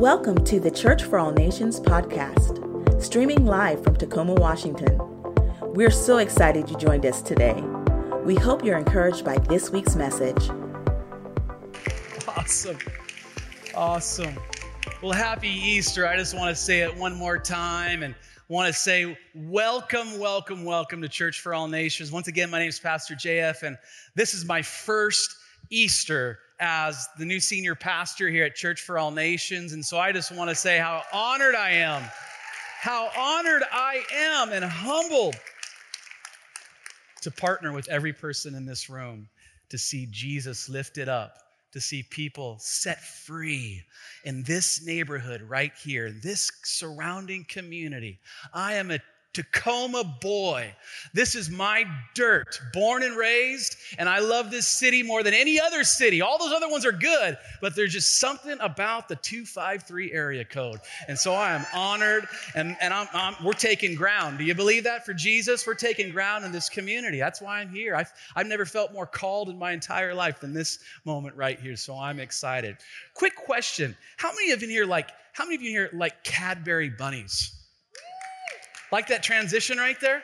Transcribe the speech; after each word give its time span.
Welcome 0.00 0.42
to 0.46 0.58
the 0.58 0.70
Church 0.70 1.02
for 1.02 1.18
All 1.18 1.30
Nations 1.30 1.78
podcast, 1.78 3.02
streaming 3.02 3.44
live 3.44 3.84
from 3.84 3.96
Tacoma, 3.96 4.32
Washington. 4.32 4.98
We're 5.60 5.90
so 5.90 6.16
excited 6.16 6.70
you 6.70 6.78
joined 6.78 7.04
us 7.04 7.20
today. 7.20 7.62
We 8.24 8.34
hope 8.34 8.64
you're 8.64 8.78
encouraged 8.78 9.26
by 9.26 9.36
this 9.36 9.68
week's 9.68 9.96
message. 9.96 10.48
Awesome. 12.26 12.78
Awesome. 13.74 14.34
Well, 15.02 15.12
happy 15.12 15.50
Easter. 15.50 16.08
I 16.08 16.16
just 16.16 16.34
want 16.34 16.48
to 16.48 16.58
say 16.58 16.80
it 16.80 16.96
one 16.96 17.14
more 17.14 17.36
time 17.36 18.02
and 18.02 18.14
want 18.48 18.68
to 18.68 18.72
say 18.72 19.18
welcome, 19.34 20.18
welcome, 20.18 20.64
welcome 20.64 21.02
to 21.02 21.10
Church 21.10 21.42
for 21.42 21.52
All 21.52 21.68
Nations. 21.68 22.10
Once 22.10 22.26
again, 22.26 22.48
my 22.48 22.58
name 22.58 22.70
is 22.70 22.80
Pastor 22.80 23.14
JF, 23.14 23.64
and 23.64 23.76
this 24.14 24.32
is 24.32 24.46
my 24.46 24.62
first 24.62 25.36
Easter 25.68 26.38
as 26.60 27.08
the 27.18 27.24
new 27.24 27.40
senior 27.40 27.74
pastor 27.74 28.28
here 28.28 28.44
at 28.44 28.54
Church 28.54 28.82
for 28.82 28.98
All 28.98 29.10
Nations. 29.10 29.72
And 29.72 29.84
so 29.84 29.98
I 29.98 30.12
just 30.12 30.30
want 30.30 30.50
to 30.50 30.54
say 30.54 30.78
how 30.78 31.02
honored 31.12 31.54
I 31.54 31.70
am, 31.70 32.02
how 32.80 33.08
honored 33.16 33.62
I 33.72 34.02
am, 34.14 34.52
and 34.52 34.64
humbled 34.64 35.36
to 37.22 37.30
partner 37.30 37.72
with 37.72 37.88
every 37.88 38.12
person 38.12 38.54
in 38.54 38.66
this 38.66 38.88
room 38.90 39.28
to 39.70 39.78
see 39.78 40.06
Jesus 40.10 40.68
lifted 40.68 41.08
up, 41.08 41.38
to 41.72 41.80
see 41.80 42.02
people 42.02 42.56
set 42.60 43.00
free 43.02 43.82
in 44.24 44.42
this 44.42 44.84
neighborhood 44.84 45.42
right 45.42 45.72
here, 45.82 46.10
this 46.10 46.50
surrounding 46.64 47.44
community. 47.48 48.18
I 48.52 48.74
am 48.74 48.90
a 48.90 48.98
Tacoma 49.32 50.02
boy. 50.20 50.74
This 51.14 51.36
is 51.36 51.50
my 51.50 51.84
dirt, 52.14 52.60
born 52.72 53.04
and 53.04 53.16
raised, 53.16 53.76
and 53.96 54.08
I 54.08 54.18
love 54.18 54.50
this 54.50 54.66
city 54.66 55.04
more 55.04 55.22
than 55.22 55.34
any 55.34 55.60
other 55.60 55.84
city. 55.84 56.20
All 56.20 56.36
those 56.36 56.52
other 56.52 56.68
ones 56.68 56.84
are 56.84 56.90
good, 56.90 57.38
but 57.60 57.76
there's 57.76 57.92
just 57.92 58.18
something 58.18 58.56
about 58.58 59.08
the 59.08 59.14
253 59.14 60.12
area 60.12 60.44
code. 60.44 60.80
And 61.06 61.16
so 61.16 61.32
I 61.32 61.52
am 61.52 61.64
honored, 61.72 62.26
and, 62.56 62.76
and 62.80 62.92
I'm, 62.92 63.06
I'm, 63.14 63.36
we're 63.44 63.52
taking 63.52 63.94
ground. 63.94 64.38
Do 64.38 64.44
you 64.44 64.54
believe 64.54 64.82
that 64.82 65.06
for 65.06 65.14
Jesus? 65.14 65.64
We're 65.64 65.74
taking 65.74 66.10
ground 66.10 66.44
in 66.44 66.50
this 66.50 66.68
community. 66.68 67.20
That's 67.20 67.40
why 67.40 67.60
I'm 67.60 67.70
here. 67.70 67.94
I've, 67.94 68.12
I've 68.34 68.48
never 68.48 68.66
felt 68.66 68.92
more 68.92 69.06
called 69.06 69.48
in 69.48 69.56
my 69.56 69.70
entire 69.70 70.12
life 70.12 70.40
than 70.40 70.52
this 70.52 70.80
moment 71.04 71.36
right 71.36 71.58
here, 71.60 71.76
so 71.76 71.96
I'm 71.96 72.18
excited. 72.18 72.78
Quick 73.14 73.36
question 73.36 73.96
How 74.16 74.32
many 74.32 74.50
of 74.50 74.60
you 74.60 74.68
here 74.68 74.86
like, 74.86 75.10
how 75.34 75.44
many 75.44 75.54
of 75.54 75.62
you 75.62 75.70
here 75.70 75.90
like 75.92 76.24
Cadbury 76.24 76.90
bunnies? 76.90 77.59
Like 78.92 79.08
that 79.08 79.22
transition 79.22 79.78
right 79.78 80.00
there? 80.00 80.22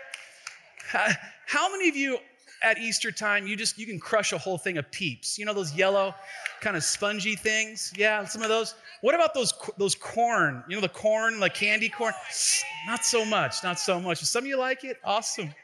How 1.47 1.71
many 1.71 1.89
of 1.89 1.97
you 1.97 2.19
at 2.63 2.79
Easter 2.79 3.13
time, 3.13 3.47
you 3.47 3.57
just 3.57 3.79
you 3.79 3.87
can 3.87 4.01
crush 4.01 4.33
a 4.33 4.39
whole 4.39 4.59
thing 4.59 4.79
of 4.79 4.91
peeps. 4.91 5.39
You 5.39 5.45
know 5.45 5.53
those 5.53 5.75
yellow, 5.75 6.15
kind 6.61 6.77
of 6.77 6.83
spongy 6.83 7.37
things? 7.37 7.93
Yeah, 7.97 8.25
some 8.25 8.43
of 8.43 8.49
those. 8.49 8.75
What 9.03 9.15
about 9.15 9.35
those 9.35 9.53
those 9.79 9.95
corn? 9.95 10.65
You 10.69 10.77
know 10.77 10.81
the 10.81 10.89
corn, 10.89 11.39
the 11.39 11.51
candy 11.51 11.89
corn? 11.89 12.15
Not 12.87 13.05
so 13.05 13.25
much, 13.25 13.63
not 13.63 13.79
so 13.79 14.01
much. 14.01 14.19
Some 14.19 14.45
of 14.45 14.49
you 14.49 14.59
like 14.59 14.85
it? 14.85 14.99
Awesome. 15.05 15.55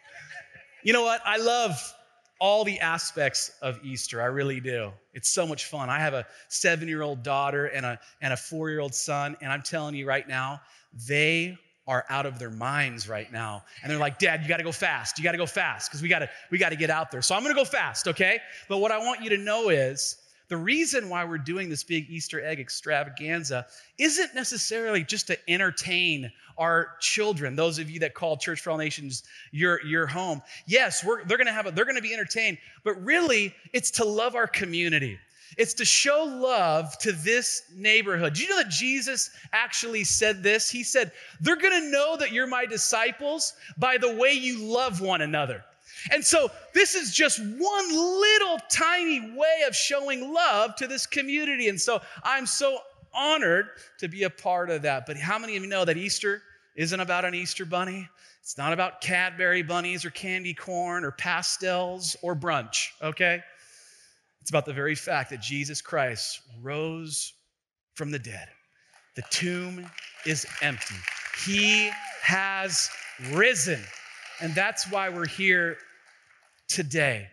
You 0.83 0.93
know 0.93 1.03
what? 1.03 1.21
I 1.25 1.39
love 1.39 1.95
all 2.41 2.65
the 2.65 2.79
aspects 2.81 3.53
of 3.63 3.79
Easter. 3.85 4.21
I 4.21 4.27
really 4.27 4.61
do. 4.61 4.93
It's 5.15 5.29
so 5.29 5.47
much 5.47 5.67
fun. 5.67 5.89
I 5.89 5.99
have 5.99 6.13
a 6.13 6.27
seven-year-old 6.49 7.23
daughter 7.23 7.67
and 7.67 7.87
a 7.87 7.99
and 8.21 8.33
a 8.33 8.37
four-year-old 8.37 8.95
son, 8.95 9.37
and 9.41 9.51
I'm 9.51 9.63
telling 9.63 9.95
you 9.95 10.07
right 10.07 10.29
now, 10.29 10.61
they 11.09 11.57
are 11.87 12.05
out 12.09 12.27
of 12.27 12.39
their 12.39 12.51
minds 12.51 13.09
right 13.09 13.31
now. 13.33 13.65
And 13.83 13.91
they're 13.91 13.99
like 13.99 14.19
dad 14.19 14.43
you 14.43 14.49
got 14.49 14.59
to 14.59 14.63
go 14.65 14.73
fast. 14.73 15.19
You 15.19 15.25
got 15.25 15.33
to 15.33 15.39
go 15.39 15.47
fast 15.47 15.91
because 15.91 16.03
we 16.03 16.09
got 16.09 16.21
to 16.21 16.31
we 16.51 16.59
got 16.59 16.71
to 16.71 16.77
get 16.77 16.91
out 16.91 17.11
there. 17.11 17.23
So 17.23 17.35
i'm 17.35 17.43
to 17.55 17.55
go 17.55 17.65
fast 17.65 18.09
okay? 18.09 18.41
But 18.69 18.79
what 18.79 18.93
i 18.93 18.99
want 18.99 19.23
you 19.23 19.31
to 19.31 19.39
know 19.39 19.69
is 19.69 20.17
the 20.49 20.57
reason 20.57 21.09
why 21.09 21.25
we're 21.25 21.39
doing 21.39 21.69
this 21.69 21.83
big 21.83 22.11
easter 22.11 22.45
egg 22.45 22.61
extravaganza 22.61 23.67
isn't 23.99 24.35
necessarily 24.35 25.03
just 25.03 25.27
to 25.29 25.51
entertain 25.51 26.31
our 26.59 26.97
children 27.01 27.57
those 27.57 27.79
of 27.79 27.91
you 27.91 28.01
that 28.01 28.15
call 28.15 28.37
church 28.37 28.61
for 28.61 28.71
all 28.71 28.79
nations 28.79 29.25
your 29.51 29.85
your 29.85 30.07
home. 30.07 30.43
Yes 30.67 31.05
we're, 31.05 31.25
they're 31.25 31.39
to 31.47 31.53
have 31.53 31.67
a, 31.67 31.71
they're 31.71 31.85
to 31.87 32.03
be 32.03 32.13
entertained 32.13 32.59
but 32.85 33.03
really 33.03 33.55
it's 33.73 33.91
to 33.93 34.05
love 34.05 34.35
our 34.37 34.47
community 34.47 35.19
it's 35.59 35.75
to 35.75 35.85
show 35.85 36.25
love 36.25 36.97
to 36.99 37.13
this 37.13 37.63
neighborhood. 37.75 38.35
Do 38.35 38.43
you 38.43 38.49
know 38.49 38.63
that 38.63 38.71
Jesus 38.71 39.31
actually 39.53 40.05
said 40.05 40.43
this? 40.43 40.71
He 40.71 40.83
said, 40.83 41.13
They're 41.41 41.57
to 41.57 41.91
know 41.91 42.17
that 42.17 42.33
you're 42.33 42.47
my 42.47 42.67
disciples 42.67 43.55
by 43.77 43.99
the 43.99 44.15
way 44.15 44.33
you 44.33 44.59
love 44.65 45.01
one 45.01 45.23
another. 45.23 45.65
And 46.11 46.25
so, 46.25 46.51
this 46.75 46.95
is 46.95 47.15
just 47.15 47.39
one 47.39 47.89
little 47.91 48.59
tiny 48.71 49.21
way 49.21 49.63
of 49.67 49.77
showing 49.77 50.33
love 50.33 50.75
to 50.77 50.87
this 50.87 51.07
community. 51.07 51.69
And 51.69 51.81
so, 51.81 52.01
I'm 52.25 52.47
so 52.47 52.79
honored 53.15 53.69
to 53.99 54.09
be 54.09 54.23
a 54.23 54.31
part 54.31 54.71
of 54.71 54.83
that. 54.83 55.07
But 55.07 55.17
how 55.17 55.39
many 55.39 55.57
of 55.57 55.63
you 55.63 55.69
know 55.69 55.85
that 55.85 55.97
Easter 55.97 56.43
isn't 56.75 56.99
about 56.99 57.25
an 57.25 57.35
Easter 57.35 57.65
bunny? 57.65 58.09
It's 58.41 58.59
not 58.59 58.73
about 58.73 59.01
Cadbury 59.01 59.63
bunnies 59.63 60.05
or 60.05 60.11
candy 60.11 60.55
corn 60.55 61.05
or 61.05 61.13
pastels 61.13 62.17
or 62.23 62.35
brunch, 62.35 62.89
okay? 63.01 63.43
It's 64.43 64.51
about 64.51 64.67
the 64.67 64.73
very 64.73 64.97
fact 64.97 65.31
that 65.31 65.41
Jesus 65.41 65.81
Christ 65.81 66.41
rose 66.61 67.33
from 67.95 68.11
the 68.11 68.19
dead. 68.19 68.49
The 69.15 69.23
tomb 69.31 69.89
is 70.27 70.45
empty. 70.61 70.97
He 71.47 71.93
has 72.23 72.91
risen. 73.31 73.81
And 74.41 74.53
that's 74.53 74.91
why 74.91 75.11
we're 75.11 75.29
here 75.29 75.77
today. 76.67 77.29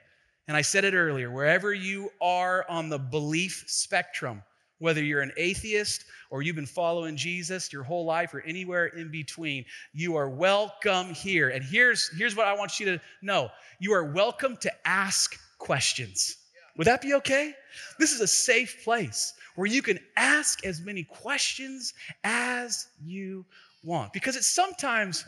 And 0.48 0.56
I 0.56 0.62
said 0.62 0.86
it 0.86 0.94
earlier 0.94 1.32
wherever 1.32 1.74
you 1.74 2.12
are 2.22 2.64
on 2.70 2.90
the 2.90 3.00
belief 3.00 3.64
spectrum, 3.66 4.44
whether 4.78 5.04
you're 5.04 5.22
an 5.22 5.34
atheist 5.36 6.06
or 6.30 6.44
you've 6.44 6.56
been 6.56 6.68
following 6.68 7.18
Jesus 7.18 7.74
your 7.74 7.82
whole 7.82 8.06
life 8.06 8.36
or 8.36 8.42
anywhere 8.42 8.86
in 8.86 9.10
between, 9.10 9.66
you 9.94 10.16
are 10.16 10.30
welcome 10.30 11.16
here. 11.16 11.50
And 11.50 11.66
here's, 11.66 12.08
here's 12.16 12.36
what 12.36 12.46
I 12.46 12.54
want 12.54 12.80
you 12.80 12.86
to 12.86 13.02
know 13.24 13.50
you 13.80 13.94
are 13.94 14.14
welcome 14.14 14.58
to 14.58 14.72
ask 14.88 15.40
questions. 15.58 16.36
Would 16.80 16.88
that 16.88 17.02
be 17.02 17.14
okay? 17.16 17.54
This 18.00 18.14
is 18.14 18.22
a 18.22 18.28
safe 18.28 18.86
place 18.86 19.34
where 19.56 19.68
you 19.68 19.82
can 19.82 20.00
ask 20.16 20.66
as 20.66 20.80
many 20.80 21.04
questions 21.04 21.94
as 22.24 22.88
you 23.04 23.46
want 23.84 24.14
because 24.14 24.38
it's 24.38 24.48
sometimes 24.48 25.26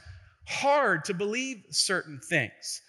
hard 0.47 1.03
to 1.03 1.13
believe 1.13 1.65
certain 1.69 2.21
things. 2.23 2.81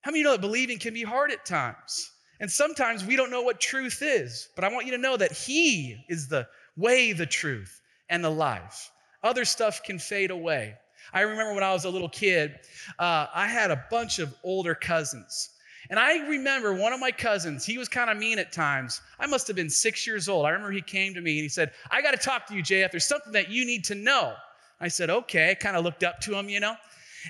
How 0.00 0.12
many 0.12 0.22
know 0.22 0.32
that 0.32 0.40
believing 0.40 0.78
can 0.78 0.94
be 0.94 1.02
hard 1.02 1.30
at 1.30 1.44
times? 1.44 2.10
And 2.40 2.50
sometimes 2.50 3.04
we 3.04 3.16
don't 3.16 3.30
know 3.30 3.42
what 3.42 3.60
truth 3.60 3.98
is, 4.00 4.48
but 4.56 4.64
I 4.64 4.72
want 4.72 4.86
you 4.86 4.92
to 4.92 4.98
know 4.98 5.18
that 5.18 5.32
He 5.32 6.02
is 6.08 6.26
the 6.26 6.48
way, 6.78 7.12
the 7.12 7.26
truth, 7.26 7.82
and 8.08 8.24
the 8.24 8.30
life. 8.30 8.90
Other 9.22 9.44
stuff 9.44 9.82
can 9.82 9.98
fade 9.98 10.30
away. 10.30 10.74
I 11.12 11.20
remember 11.20 11.52
when 11.52 11.64
I 11.64 11.74
was 11.74 11.84
a 11.84 11.90
little 11.90 12.08
kid, 12.08 12.60
uh, 12.98 13.26
I 13.34 13.46
had 13.46 13.70
a 13.70 13.84
bunch 13.90 14.20
of 14.20 14.34
older 14.42 14.74
cousins. 14.74 15.50
And 15.90 15.98
I 15.98 16.28
remember 16.28 16.72
one 16.72 16.92
of 16.92 17.00
my 17.00 17.10
cousins, 17.10 17.66
he 17.66 17.76
was 17.76 17.88
kind 17.88 18.10
of 18.10 18.16
mean 18.16 18.38
at 18.38 18.52
times. 18.52 19.00
I 19.18 19.26
must 19.26 19.48
have 19.48 19.56
been 19.56 19.68
six 19.68 20.06
years 20.06 20.28
old. 20.28 20.46
I 20.46 20.50
remember 20.50 20.70
he 20.70 20.80
came 20.80 21.14
to 21.14 21.20
me 21.20 21.32
and 21.32 21.42
he 21.42 21.48
said, 21.48 21.72
I 21.90 22.00
got 22.00 22.12
to 22.12 22.16
talk 22.16 22.46
to 22.46 22.54
you, 22.54 22.62
JF. 22.62 22.92
There's 22.92 23.06
something 23.06 23.32
that 23.32 23.50
you 23.50 23.66
need 23.66 23.84
to 23.86 23.96
know. 23.96 24.34
I 24.80 24.86
said, 24.86 25.10
okay. 25.10 25.50
I 25.50 25.54
kind 25.54 25.76
of 25.76 25.82
looked 25.82 26.04
up 26.04 26.20
to 26.22 26.38
him, 26.38 26.48
you 26.48 26.60
know. 26.60 26.76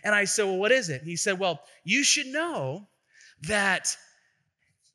And 0.05 0.15
I 0.15 0.25
said, 0.25 0.45
well, 0.45 0.59
what 0.59 0.73
is 0.73 0.91
it? 0.91 1.01
And 1.01 1.09
he 1.09 1.17
said, 1.17 1.39
well, 1.39 1.63
you 1.85 2.05
should 2.05 2.27
know 2.27 2.87
that 3.49 3.97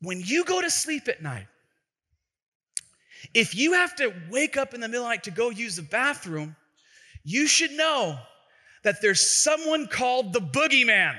when 0.00 0.20
you 0.20 0.44
go 0.44 0.60
to 0.60 0.70
sleep 0.70 1.08
at 1.08 1.20
night, 1.20 1.48
if 3.34 3.56
you 3.56 3.72
have 3.72 3.96
to 3.96 4.14
wake 4.30 4.56
up 4.56 4.74
in 4.74 4.80
the 4.80 4.86
middle 4.86 5.04
of 5.04 5.08
the 5.08 5.14
night 5.14 5.24
to 5.24 5.32
go 5.32 5.50
use 5.50 5.74
the 5.74 5.82
bathroom, 5.82 6.54
you 7.24 7.48
should 7.48 7.72
know 7.72 8.16
that 8.84 9.02
there's 9.02 9.42
someone 9.42 9.88
called 9.88 10.32
the 10.32 10.40
boogeyman. 10.40 11.16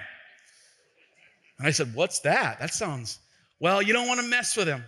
And 1.59 1.67
I 1.67 1.71
said, 1.71 1.93
What's 1.93 2.19
that? 2.21 2.59
That 2.59 2.73
sounds, 2.73 3.19
well, 3.59 3.81
you 3.81 3.93
don't 3.93 4.07
want 4.07 4.19
to 4.19 4.27
mess 4.27 4.55
with 4.55 4.67
him. 4.67 4.83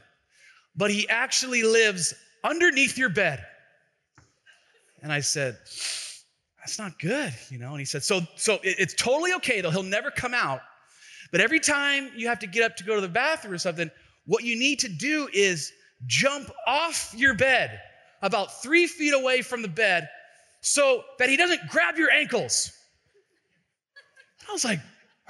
But 0.76 0.92
he 0.92 1.08
actually 1.10 1.64
lives 1.64 2.14
underneath 2.44 2.98
your 2.98 3.10
bed. 3.10 3.44
And 5.02 5.12
I 5.12 5.22
said, 5.22 5.58
That's 6.60 6.78
not 6.78 7.00
good, 7.00 7.34
you 7.50 7.58
know? 7.58 7.72
And 7.72 7.80
he 7.80 7.86
said, 7.86 8.04
So, 8.04 8.22
so 8.36 8.60
it's 8.64 8.94
totally 8.94 9.34
okay, 9.34 9.62
though. 9.62 9.72
He'll 9.72 9.84
never 9.84 10.12
come 10.12 10.34
out. 10.34 10.62
But 11.32 11.42
every 11.42 11.60
time 11.60 12.10
you 12.16 12.28
have 12.28 12.40
to 12.40 12.48
get 12.48 12.64
up 12.64 12.76
to 12.78 12.84
go 12.84 12.96
to 12.96 13.02
the 13.02 13.08
bathroom 13.08 13.54
or 13.54 13.58
something, 13.60 13.90
what 14.26 14.44
you 14.44 14.58
need 14.58 14.80
to 14.80 14.90
do 14.90 15.30
is 15.34 15.72
jump 16.06 16.52
off 16.66 17.14
your 17.16 17.34
bed 17.34 17.80
about 18.22 18.62
three 18.62 18.88
feet 18.88 19.14
away 19.14 19.42
from 19.42 19.62
the 19.62 19.68
bed 19.68 20.10
so 20.62 21.04
that 21.18 21.30
he 21.30 21.38
doesn't 21.38 21.68
grab 21.70 21.98
your 21.98 22.12
ankles. 22.12 22.72
I 24.48 24.52
was 24.52 24.66
like, 24.66 24.80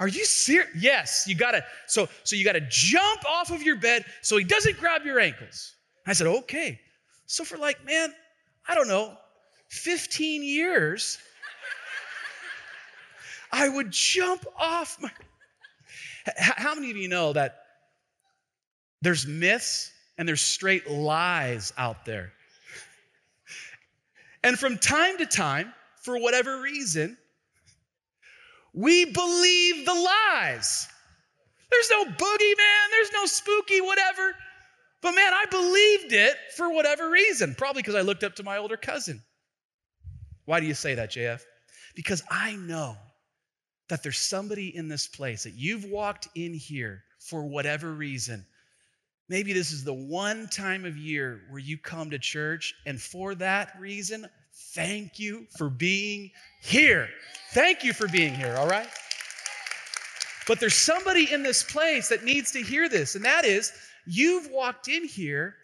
are 0.00 0.08
you 0.08 0.24
serious? 0.24 0.70
Yes, 0.74 1.24
you 1.28 1.34
gotta. 1.34 1.62
So, 1.86 2.08
so 2.24 2.34
you 2.34 2.44
gotta 2.44 2.62
jump 2.68 3.22
off 3.28 3.50
of 3.50 3.62
your 3.62 3.76
bed 3.76 4.06
so 4.22 4.38
he 4.38 4.44
doesn't 4.44 4.78
grab 4.78 5.04
your 5.04 5.20
ankles. 5.20 5.74
I 6.06 6.14
said, 6.14 6.26
okay. 6.26 6.80
So 7.26 7.44
for 7.44 7.58
like, 7.58 7.84
man, 7.84 8.12
I 8.66 8.74
don't 8.74 8.88
know, 8.88 9.16
15 9.68 10.42
years, 10.42 11.18
I 13.52 13.68
would 13.68 13.90
jump 13.90 14.46
off 14.58 14.96
my. 15.00 15.10
How 16.36 16.74
many 16.74 16.90
of 16.90 16.96
you 16.96 17.08
know 17.08 17.32
that 17.34 17.64
there's 19.02 19.26
myths 19.26 19.92
and 20.16 20.26
there's 20.26 20.40
straight 20.40 20.90
lies 20.90 21.72
out 21.76 22.06
there? 22.06 22.32
And 24.42 24.58
from 24.58 24.78
time 24.78 25.18
to 25.18 25.26
time, 25.26 25.74
for 26.02 26.18
whatever 26.18 26.62
reason, 26.62 27.18
we 28.72 29.04
believe 29.04 29.84
the 29.86 29.94
lies. 29.94 30.88
There's 31.70 31.90
no 31.90 32.04
boogeyman, 32.04 32.90
there's 32.90 33.12
no 33.12 33.26
spooky 33.26 33.80
whatever. 33.80 34.34
But 35.02 35.12
man, 35.12 35.32
I 35.32 35.46
believed 35.50 36.12
it 36.12 36.36
for 36.56 36.72
whatever 36.72 37.08
reason. 37.08 37.54
Probably 37.56 37.82
because 37.82 37.94
I 37.94 38.02
looked 38.02 38.24
up 38.24 38.36
to 38.36 38.42
my 38.42 38.58
older 38.58 38.76
cousin. 38.76 39.22
Why 40.44 40.60
do 40.60 40.66
you 40.66 40.74
say 40.74 40.96
that, 40.96 41.12
JF? 41.12 41.40
Because 41.94 42.22
I 42.30 42.56
know 42.56 42.96
that 43.88 44.02
there's 44.02 44.18
somebody 44.18 44.74
in 44.74 44.88
this 44.88 45.08
place 45.08 45.44
that 45.44 45.54
you've 45.54 45.84
walked 45.84 46.28
in 46.34 46.54
here 46.54 47.02
for 47.18 47.44
whatever 47.44 47.92
reason. 47.92 48.44
Maybe 49.28 49.52
this 49.52 49.72
is 49.72 49.84
the 49.84 49.94
one 49.94 50.48
time 50.48 50.84
of 50.84 50.96
year 50.96 51.42
where 51.50 51.60
you 51.60 51.78
come 51.78 52.10
to 52.10 52.18
church, 52.18 52.74
and 52.84 53.00
for 53.00 53.34
that 53.36 53.72
reason, 53.78 54.26
thank 54.74 55.18
you 55.18 55.46
for 55.56 55.68
being 55.68 56.30
here. 56.60 57.08
Thank 57.52 57.84
you 57.84 57.92
for 57.92 58.08
being 58.08 58.34
here, 58.34 58.56
all 58.56 58.68
right? 58.68 58.88
But 60.46 60.60
there's 60.60 60.74
somebody 60.74 61.32
in 61.32 61.42
this 61.42 61.62
place 61.62 62.08
that 62.08 62.24
needs 62.24 62.52
to 62.52 62.62
hear 62.62 62.88
this, 62.88 63.14
and 63.14 63.24
that 63.24 63.44
is 63.44 63.72
you've 64.06 64.50
walked 64.50 64.88
in 64.88 65.04
here 65.04 65.54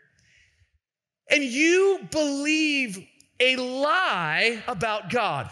and 1.29 1.43
you 1.43 2.07
believe 2.11 3.05
a 3.41 3.57
lie 3.57 4.63
about 4.69 5.11
God. 5.11 5.51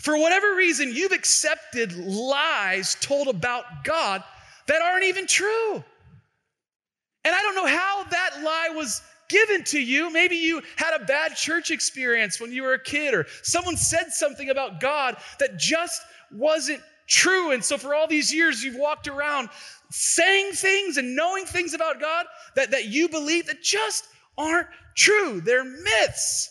For 0.00 0.18
whatever 0.18 0.56
reason, 0.56 0.92
you've 0.92 1.12
accepted 1.12 1.96
lies 1.96 2.96
told 3.00 3.28
about 3.28 3.84
God 3.84 4.24
that 4.66 4.82
aren't 4.82 5.04
even 5.04 5.26
true. 5.26 5.84
And 7.24 7.34
I 7.34 7.40
don't 7.40 7.54
know 7.54 7.66
how 7.66 8.04
that 8.10 8.42
lie 8.42 8.70
was 8.74 9.00
given 9.32 9.64
to 9.64 9.80
you. 9.80 10.12
Maybe 10.12 10.36
you 10.36 10.62
had 10.76 10.94
a 10.94 11.04
bad 11.04 11.34
church 11.34 11.70
experience 11.70 12.40
when 12.40 12.52
you 12.52 12.62
were 12.62 12.74
a 12.74 12.82
kid, 12.82 13.14
or 13.14 13.26
someone 13.42 13.76
said 13.76 14.12
something 14.12 14.50
about 14.50 14.80
God 14.80 15.16
that 15.40 15.58
just 15.58 16.02
wasn't 16.30 16.82
true. 17.08 17.52
And 17.52 17.64
so 17.64 17.78
for 17.78 17.94
all 17.94 18.06
these 18.06 18.32
years, 18.32 18.62
you've 18.62 18.76
walked 18.76 19.08
around 19.08 19.48
saying 19.90 20.52
things 20.52 20.98
and 20.98 21.16
knowing 21.16 21.44
things 21.46 21.74
about 21.74 22.00
God 22.00 22.26
that, 22.54 22.70
that 22.70 22.86
you 22.86 23.08
believe 23.08 23.46
that 23.46 23.62
just 23.62 24.04
aren't 24.36 24.68
true. 24.96 25.40
They're 25.40 25.64
myths. 25.64 26.50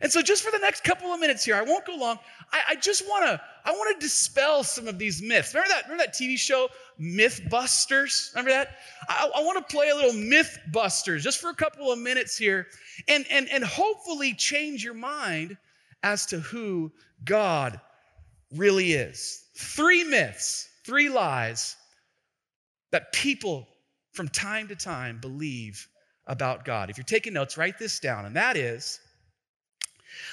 And 0.00 0.12
so 0.12 0.22
just 0.22 0.44
for 0.44 0.52
the 0.52 0.58
next 0.58 0.84
couple 0.84 1.12
of 1.12 1.18
minutes 1.18 1.44
here, 1.44 1.56
I 1.56 1.62
won't 1.62 1.84
go 1.84 1.96
long. 1.96 2.18
I, 2.52 2.60
I 2.70 2.74
just 2.76 3.04
want 3.06 3.24
to 3.24 3.40
I 3.68 3.72
want 3.72 4.00
to 4.00 4.06
dispel 4.06 4.64
some 4.64 4.88
of 4.88 4.98
these 4.98 5.20
myths. 5.20 5.52
Remember 5.52 5.74
that 5.74 5.84
remember 5.84 6.04
that 6.04 6.14
TV 6.14 6.38
show 6.38 6.68
Mythbusters? 6.98 8.34
Remember 8.34 8.50
that? 8.50 8.78
I, 9.10 9.30
I 9.36 9.42
want 9.42 9.58
to 9.58 9.74
play 9.74 9.90
a 9.90 9.94
little 9.94 10.12
Mythbusters 10.12 11.20
just 11.20 11.38
for 11.38 11.50
a 11.50 11.54
couple 11.54 11.92
of 11.92 11.98
minutes 11.98 12.38
here, 12.38 12.66
and 13.08 13.26
and 13.30 13.46
and 13.50 13.62
hopefully 13.62 14.32
change 14.32 14.82
your 14.82 14.94
mind 14.94 15.58
as 16.02 16.24
to 16.26 16.40
who 16.40 16.90
God 17.26 17.78
really 18.54 18.94
is. 18.94 19.44
Three 19.54 20.02
myths, 20.02 20.70
three 20.86 21.10
lies 21.10 21.76
that 22.90 23.12
people 23.12 23.68
from 24.12 24.28
time 24.28 24.68
to 24.68 24.76
time 24.76 25.18
believe 25.20 25.86
about 26.26 26.64
God. 26.64 26.88
If 26.88 26.96
you're 26.96 27.04
taking 27.04 27.34
notes, 27.34 27.58
write 27.58 27.78
this 27.78 28.00
down, 28.00 28.24
and 28.24 28.34
that 28.34 28.56
is 28.56 28.98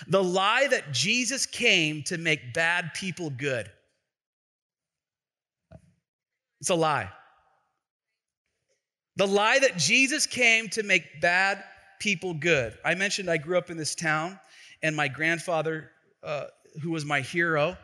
the 0.08 0.24
lie 0.24 0.68
that 0.68 0.92
Jesus 0.92 1.46
came 1.46 2.04
to 2.04 2.18
make 2.18 2.54
bad 2.54 2.94
people 2.94 3.30
good. 3.30 3.70
It's 6.62 6.70
a 6.70 6.76
lie. 6.76 7.12
The 9.18 9.28
lie 9.28 9.60
that 9.60 9.78
Jesus 9.78 10.26
came 10.26 10.68
to 10.70 10.84
make 10.84 11.22
bad 11.22 11.64
people 12.00 12.34
good. 12.34 12.78
I 12.84 12.96
mentioned 12.96 13.30
I 13.30 13.38
grew 13.38 13.58
up 13.58 13.70
in 13.70 13.78
this 13.78 13.96
town, 13.96 14.40
and 14.84 14.96
my 14.96 15.08
grandfather, 15.08 15.92
uh, 16.24 16.46
who 16.82 16.92
was 16.92 17.06
my 17.06 17.22
hero, 17.22 17.78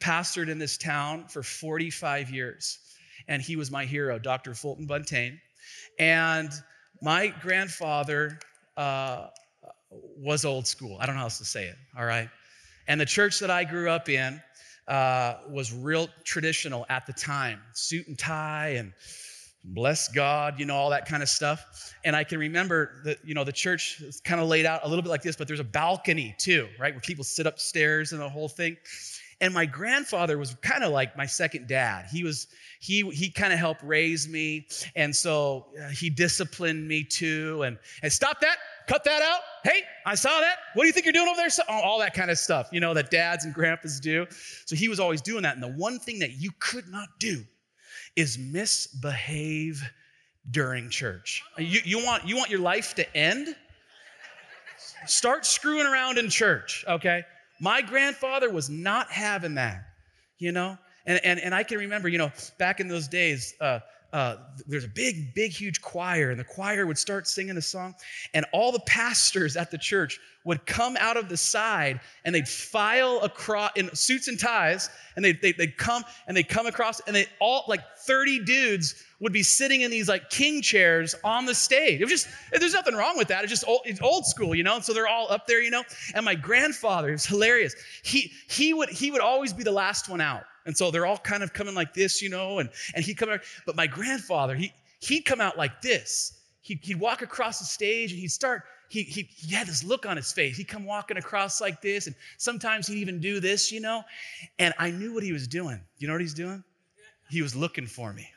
pastored 0.00 0.48
in 0.48 0.58
this 0.58 0.76
town 0.78 1.26
for 1.26 1.42
45 1.42 2.30
years. 2.30 2.78
And 3.26 3.42
he 3.42 3.56
was 3.56 3.70
my 3.70 3.84
hero, 3.84 4.18
Dr. 4.18 4.54
Fulton 4.54 4.86
Buntain. 4.86 5.40
And 5.98 6.50
my 7.02 7.28
grandfather 7.28 8.38
uh, 8.76 9.28
was 9.90 10.44
old 10.44 10.66
school. 10.66 10.98
I 11.00 11.06
don't 11.06 11.14
know 11.14 11.20
how 11.20 11.26
else 11.26 11.38
to 11.38 11.44
say 11.44 11.66
it, 11.66 11.76
all 11.96 12.04
right? 12.04 12.28
And 12.86 13.00
the 13.00 13.06
church 13.06 13.40
that 13.40 13.50
I 13.50 13.64
grew 13.64 13.90
up 13.90 14.08
in 14.08 14.40
uh, 14.86 15.34
was 15.50 15.72
real 15.72 16.08
traditional 16.24 16.86
at 16.88 17.06
the 17.06 17.12
time 17.12 17.60
suit 17.74 18.08
and 18.08 18.18
tie 18.18 18.74
and 18.76 18.92
bless 19.64 20.08
God, 20.08 20.58
you 20.58 20.66
know, 20.66 20.74
all 20.74 20.90
that 20.90 21.06
kind 21.06 21.22
of 21.22 21.28
stuff. 21.28 21.94
And 22.04 22.16
I 22.16 22.24
can 22.24 22.38
remember 22.38 23.02
that, 23.04 23.18
you 23.24 23.34
know, 23.34 23.44
the 23.44 23.52
church 23.52 24.00
is 24.00 24.20
kind 24.20 24.40
of 24.40 24.48
laid 24.48 24.66
out 24.66 24.80
a 24.84 24.88
little 24.88 25.02
bit 25.02 25.10
like 25.10 25.22
this, 25.22 25.36
but 25.36 25.46
there's 25.46 25.60
a 25.60 25.64
balcony 25.64 26.34
too, 26.38 26.68
right? 26.78 26.94
Where 26.94 27.00
people 27.00 27.24
sit 27.24 27.46
upstairs 27.46 28.12
and 28.12 28.20
the 28.20 28.28
whole 28.28 28.48
thing. 28.48 28.76
And 29.40 29.54
my 29.54 29.66
grandfather 29.66 30.36
was 30.36 30.54
kind 30.62 30.82
of 30.82 30.92
like 30.92 31.16
my 31.16 31.26
second 31.26 31.68
dad. 31.68 32.06
He 32.10 32.24
was 32.24 32.48
he 32.80 33.08
he 33.10 33.30
kind 33.30 33.52
of 33.52 33.58
helped 33.58 33.82
raise 33.84 34.28
me, 34.28 34.66
and 34.96 35.14
so 35.14 35.66
uh, 35.80 35.90
he 35.90 36.10
disciplined 36.10 36.88
me 36.88 37.04
too. 37.04 37.62
And 37.62 37.78
and 38.02 38.12
stop 38.12 38.40
that, 38.40 38.56
cut 38.88 39.04
that 39.04 39.22
out. 39.22 39.40
Hey, 39.62 39.82
I 40.06 40.14
saw 40.14 40.40
that. 40.40 40.56
What 40.74 40.82
do 40.82 40.86
you 40.86 40.92
think 40.92 41.06
you're 41.06 41.12
doing 41.12 41.28
over 41.28 41.36
there? 41.36 41.50
So, 41.50 41.62
all 41.68 41.98
that 42.00 42.14
kind 42.14 42.30
of 42.30 42.38
stuff, 42.38 42.68
you 42.72 42.80
know, 42.80 42.94
that 42.94 43.10
dads 43.10 43.44
and 43.44 43.54
grandpas 43.54 44.00
do. 44.00 44.26
So 44.66 44.74
he 44.74 44.88
was 44.88 44.98
always 44.98 45.20
doing 45.20 45.42
that. 45.42 45.54
And 45.54 45.62
the 45.62 45.72
one 45.72 45.98
thing 45.98 46.18
that 46.20 46.32
you 46.32 46.50
could 46.58 46.88
not 46.88 47.08
do 47.18 47.44
is 48.16 48.38
misbehave 48.38 49.82
during 50.50 50.90
church. 50.90 51.42
You, 51.58 51.80
you 51.84 52.04
want 52.04 52.26
you 52.26 52.36
want 52.36 52.50
your 52.50 52.60
life 52.60 52.94
to 52.94 53.16
end? 53.16 53.54
Start 55.06 55.46
screwing 55.46 55.86
around 55.86 56.18
in 56.18 56.28
church, 56.28 56.84
okay? 56.88 57.22
My 57.60 57.82
grandfather 57.82 58.50
was 58.50 58.70
not 58.70 59.10
having 59.10 59.54
that, 59.54 59.82
you 60.38 60.52
know? 60.52 60.78
And, 61.06 61.20
and, 61.24 61.40
and 61.40 61.54
I 61.54 61.62
can 61.62 61.78
remember, 61.78 62.08
you 62.08 62.18
know, 62.18 62.30
back 62.58 62.80
in 62.80 62.88
those 62.88 63.08
days, 63.08 63.54
uh, 63.60 63.80
uh, 64.12 64.36
there's 64.66 64.84
a 64.84 64.88
big, 64.88 65.34
big, 65.34 65.52
huge 65.52 65.82
choir, 65.82 66.30
and 66.30 66.40
the 66.40 66.44
choir 66.44 66.86
would 66.86 66.96
start 66.96 67.28
singing 67.28 67.56
a 67.56 67.62
song, 67.62 67.94
and 68.32 68.46
all 68.52 68.72
the 68.72 68.80
pastors 68.80 69.56
at 69.56 69.70
the 69.70 69.78
church 69.78 70.18
would 70.44 70.64
come 70.64 70.96
out 70.98 71.18
of 71.18 71.28
the 71.28 71.36
side 71.36 72.00
and 72.24 72.34
they'd 72.34 72.48
file 72.48 73.20
across 73.22 73.70
in 73.76 73.94
suits 73.94 74.28
and 74.28 74.40
ties, 74.40 74.88
and 75.14 75.24
they'd, 75.24 75.42
they'd, 75.42 75.58
they'd 75.58 75.76
come 75.76 76.02
and 76.26 76.34
they'd 76.34 76.48
come 76.48 76.66
across, 76.66 77.00
and 77.00 77.14
they 77.14 77.26
all 77.38 77.64
like 77.68 77.80
30 78.06 78.44
dudes 78.44 79.04
would 79.20 79.32
be 79.32 79.42
sitting 79.42 79.82
in 79.82 79.90
these 79.90 80.08
like 80.08 80.30
king 80.30 80.62
chairs 80.62 81.14
on 81.22 81.44
the 81.44 81.54
stage. 81.54 82.00
It 82.00 82.04
was 82.04 82.22
just, 82.22 82.28
there's 82.58 82.72
nothing 82.72 82.94
wrong 82.94 83.18
with 83.18 83.28
that. 83.28 83.42
It's 83.42 83.50
just 83.50 83.66
old, 83.66 83.82
it's 83.84 84.00
old 84.00 84.24
school, 84.24 84.54
you 84.54 84.62
know? 84.62 84.76
And 84.76 84.84
so 84.84 84.94
they're 84.94 85.08
all 85.08 85.30
up 85.30 85.46
there, 85.46 85.60
you 85.60 85.70
know? 85.70 85.82
And 86.14 86.24
my 86.24 86.34
grandfather, 86.34 87.10
it 87.10 87.12
was 87.12 87.26
hilarious. 87.26 87.74
He, 88.02 88.32
he, 88.48 88.72
would, 88.72 88.88
he 88.88 89.10
would 89.10 89.20
always 89.20 89.52
be 89.52 89.64
the 89.64 89.72
last 89.72 90.08
one 90.08 90.22
out. 90.22 90.44
And 90.68 90.76
so 90.76 90.90
they're 90.90 91.06
all 91.06 91.16
kind 91.16 91.42
of 91.42 91.54
coming 91.54 91.74
like 91.74 91.94
this, 91.94 92.20
you 92.20 92.28
know, 92.28 92.58
and, 92.58 92.68
and 92.94 93.02
he'd 93.02 93.14
come 93.14 93.30
out. 93.30 93.40
But 93.64 93.74
my 93.74 93.86
grandfather, 93.86 94.54
he, 94.54 94.70
he'd 95.00 95.22
come 95.22 95.40
out 95.40 95.56
like 95.56 95.80
this. 95.80 96.42
He'd, 96.60 96.80
he'd 96.82 97.00
walk 97.00 97.22
across 97.22 97.58
the 97.58 97.64
stage 97.64 98.12
and 98.12 98.20
he'd 98.20 98.30
start, 98.30 98.64
he, 98.90 99.02
he, 99.02 99.22
he 99.34 99.54
had 99.54 99.66
this 99.66 99.82
look 99.82 100.04
on 100.04 100.18
his 100.18 100.30
face. 100.30 100.58
He'd 100.58 100.68
come 100.68 100.84
walking 100.84 101.16
across 101.16 101.62
like 101.62 101.80
this. 101.80 102.06
And 102.06 102.14
sometimes 102.36 102.86
he'd 102.86 102.98
even 102.98 103.18
do 103.18 103.40
this, 103.40 103.72
you 103.72 103.80
know. 103.80 104.02
And 104.58 104.74
I 104.78 104.90
knew 104.90 105.14
what 105.14 105.22
he 105.22 105.32
was 105.32 105.48
doing. 105.48 105.80
You 105.96 106.06
know 106.06 106.12
what 106.12 106.20
he's 106.20 106.34
doing? 106.34 106.62
He 107.30 107.40
was 107.40 107.56
looking 107.56 107.86
for 107.86 108.12
me. 108.12 108.28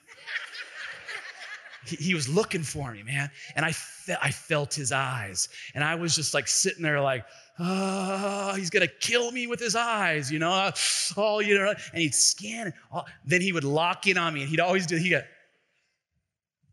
He, 1.85 1.97
he 1.97 2.13
was 2.13 2.29
looking 2.29 2.63
for 2.63 2.93
me, 2.93 3.03
man. 3.03 3.29
And 3.57 3.65
I, 3.65 3.73
fe- 3.73 4.15
I 4.21 4.31
felt 4.31 4.73
his 4.73 4.93
eyes. 4.93 5.49
And 5.75 5.83
I 5.83 5.95
was 5.95 6.15
just 6.15 6.33
like 6.33 6.47
sitting 6.47 6.81
there, 6.81 7.01
like, 7.01 7.25
oh, 7.59 8.53
he's 8.55 8.69
gonna 8.69 8.87
kill 8.87 9.31
me 9.31 9.47
with 9.47 9.59
his 9.59 9.75
eyes, 9.75 10.31
you 10.31 10.39
know. 10.39 10.71
Oh, 11.17 11.39
you 11.41 11.59
know, 11.59 11.73
and 11.91 12.01
he'd 12.01 12.15
scan. 12.15 12.73
Oh, 12.93 13.03
then 13.25 13.41
he 13.41 13.51
would 13.51 13.65
lock 13.65 14.07
in 14.07 14.17
on 14.17 14.33
me, 14.33 14.41
and 14.41 14.49
he'd 14.49 14.61
always 14.61 14.87
do. 14.87 14.95
He 14.95 15.09
got, 15.09 15.23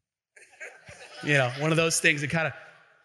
you 1.25 1.33
know, 1.33 1.51
one 1.59 1.73
of 1.73 1.77
those 1.77 1.99
things 1.99 2.21
that 2.21 2.31
kind 2.31 2.47
of 2.47 2.53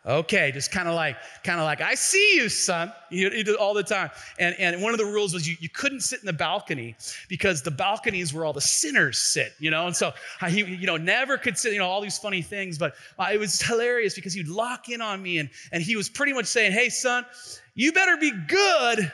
Okay, 0.05 0.51
just 0.51 0.69
kind 0.69 0.89
of 0.89 0.95
like, 0.95 1.15
kind 1.45 1.61
of 1.61 1.65
like, 1.65 1.79
I 1.79 1.95
see 1.95 2.35
you, 2.35 2.49
son. 2.49 2.91
You, 3.09 3.29
you 3.29 3.43
do 3.45 3.55
all 3.55 3.73
the 3.73 3.83
time. 3.83 4.09
And, 4.37 4.53
and 4.59 4.81
one 4.81 4.91
of 4.91 4.97
the 4.97 5.05
rules 5.05 5.33
was 5.33 5.47
you, 5.47 5.55
you 5.61 5.69
couldn't 5.69 6.01
sit 6.01 6.19
in 6.19 6.25
the 6.25 6.33
balcony 6.33 6.97
because 7.29 7.61
the 7.61 7.71
balcony 7.71 8.19
is 8.19 8.33
where 8.33 8.43
all 8.43 8.51
the 8.51 8.59
sinners 8.59 9.17
sit, 9.17 9.53
you 9.59 9.71
know? 9.71 9.87
And 9.87 9.95
so 9.95 10.11
he, 10.49 10.65
you 10.65 10.85
know, 10.85 10.97
never 10.97 11.37
could 11.37 11.57
sit, 11.57 11.71
you 11.71 11.79
know, 11.79 11.87
all 11.87 12.01
these 12.01 12.17
funny 12.17 12.41
things. 12.41 12.77
But 12.77 12.95
uh, 13.17 13.29
it 13.31 13.39
was 13.39 13.61
hilarious 13.61 14.13
because 14.13 14.33
he'd 14.33 14.49
lock 14.49 14.89
in 14.89 14.99
on 14.99 15.23
me 15.23 15.37
and, 15.37 15.49
and 15.71 15.81
he 15.81 15.95
was 15.95 16.09
pretty 16.09 16.33
much 16.33 16.47
saying, 16.47 16.73
hey, 16.73 16.89
son, 16.89 17.25
you 17.73 17.93
better 17.93 18.17
be 18.17 18.31
good 18.49 19.09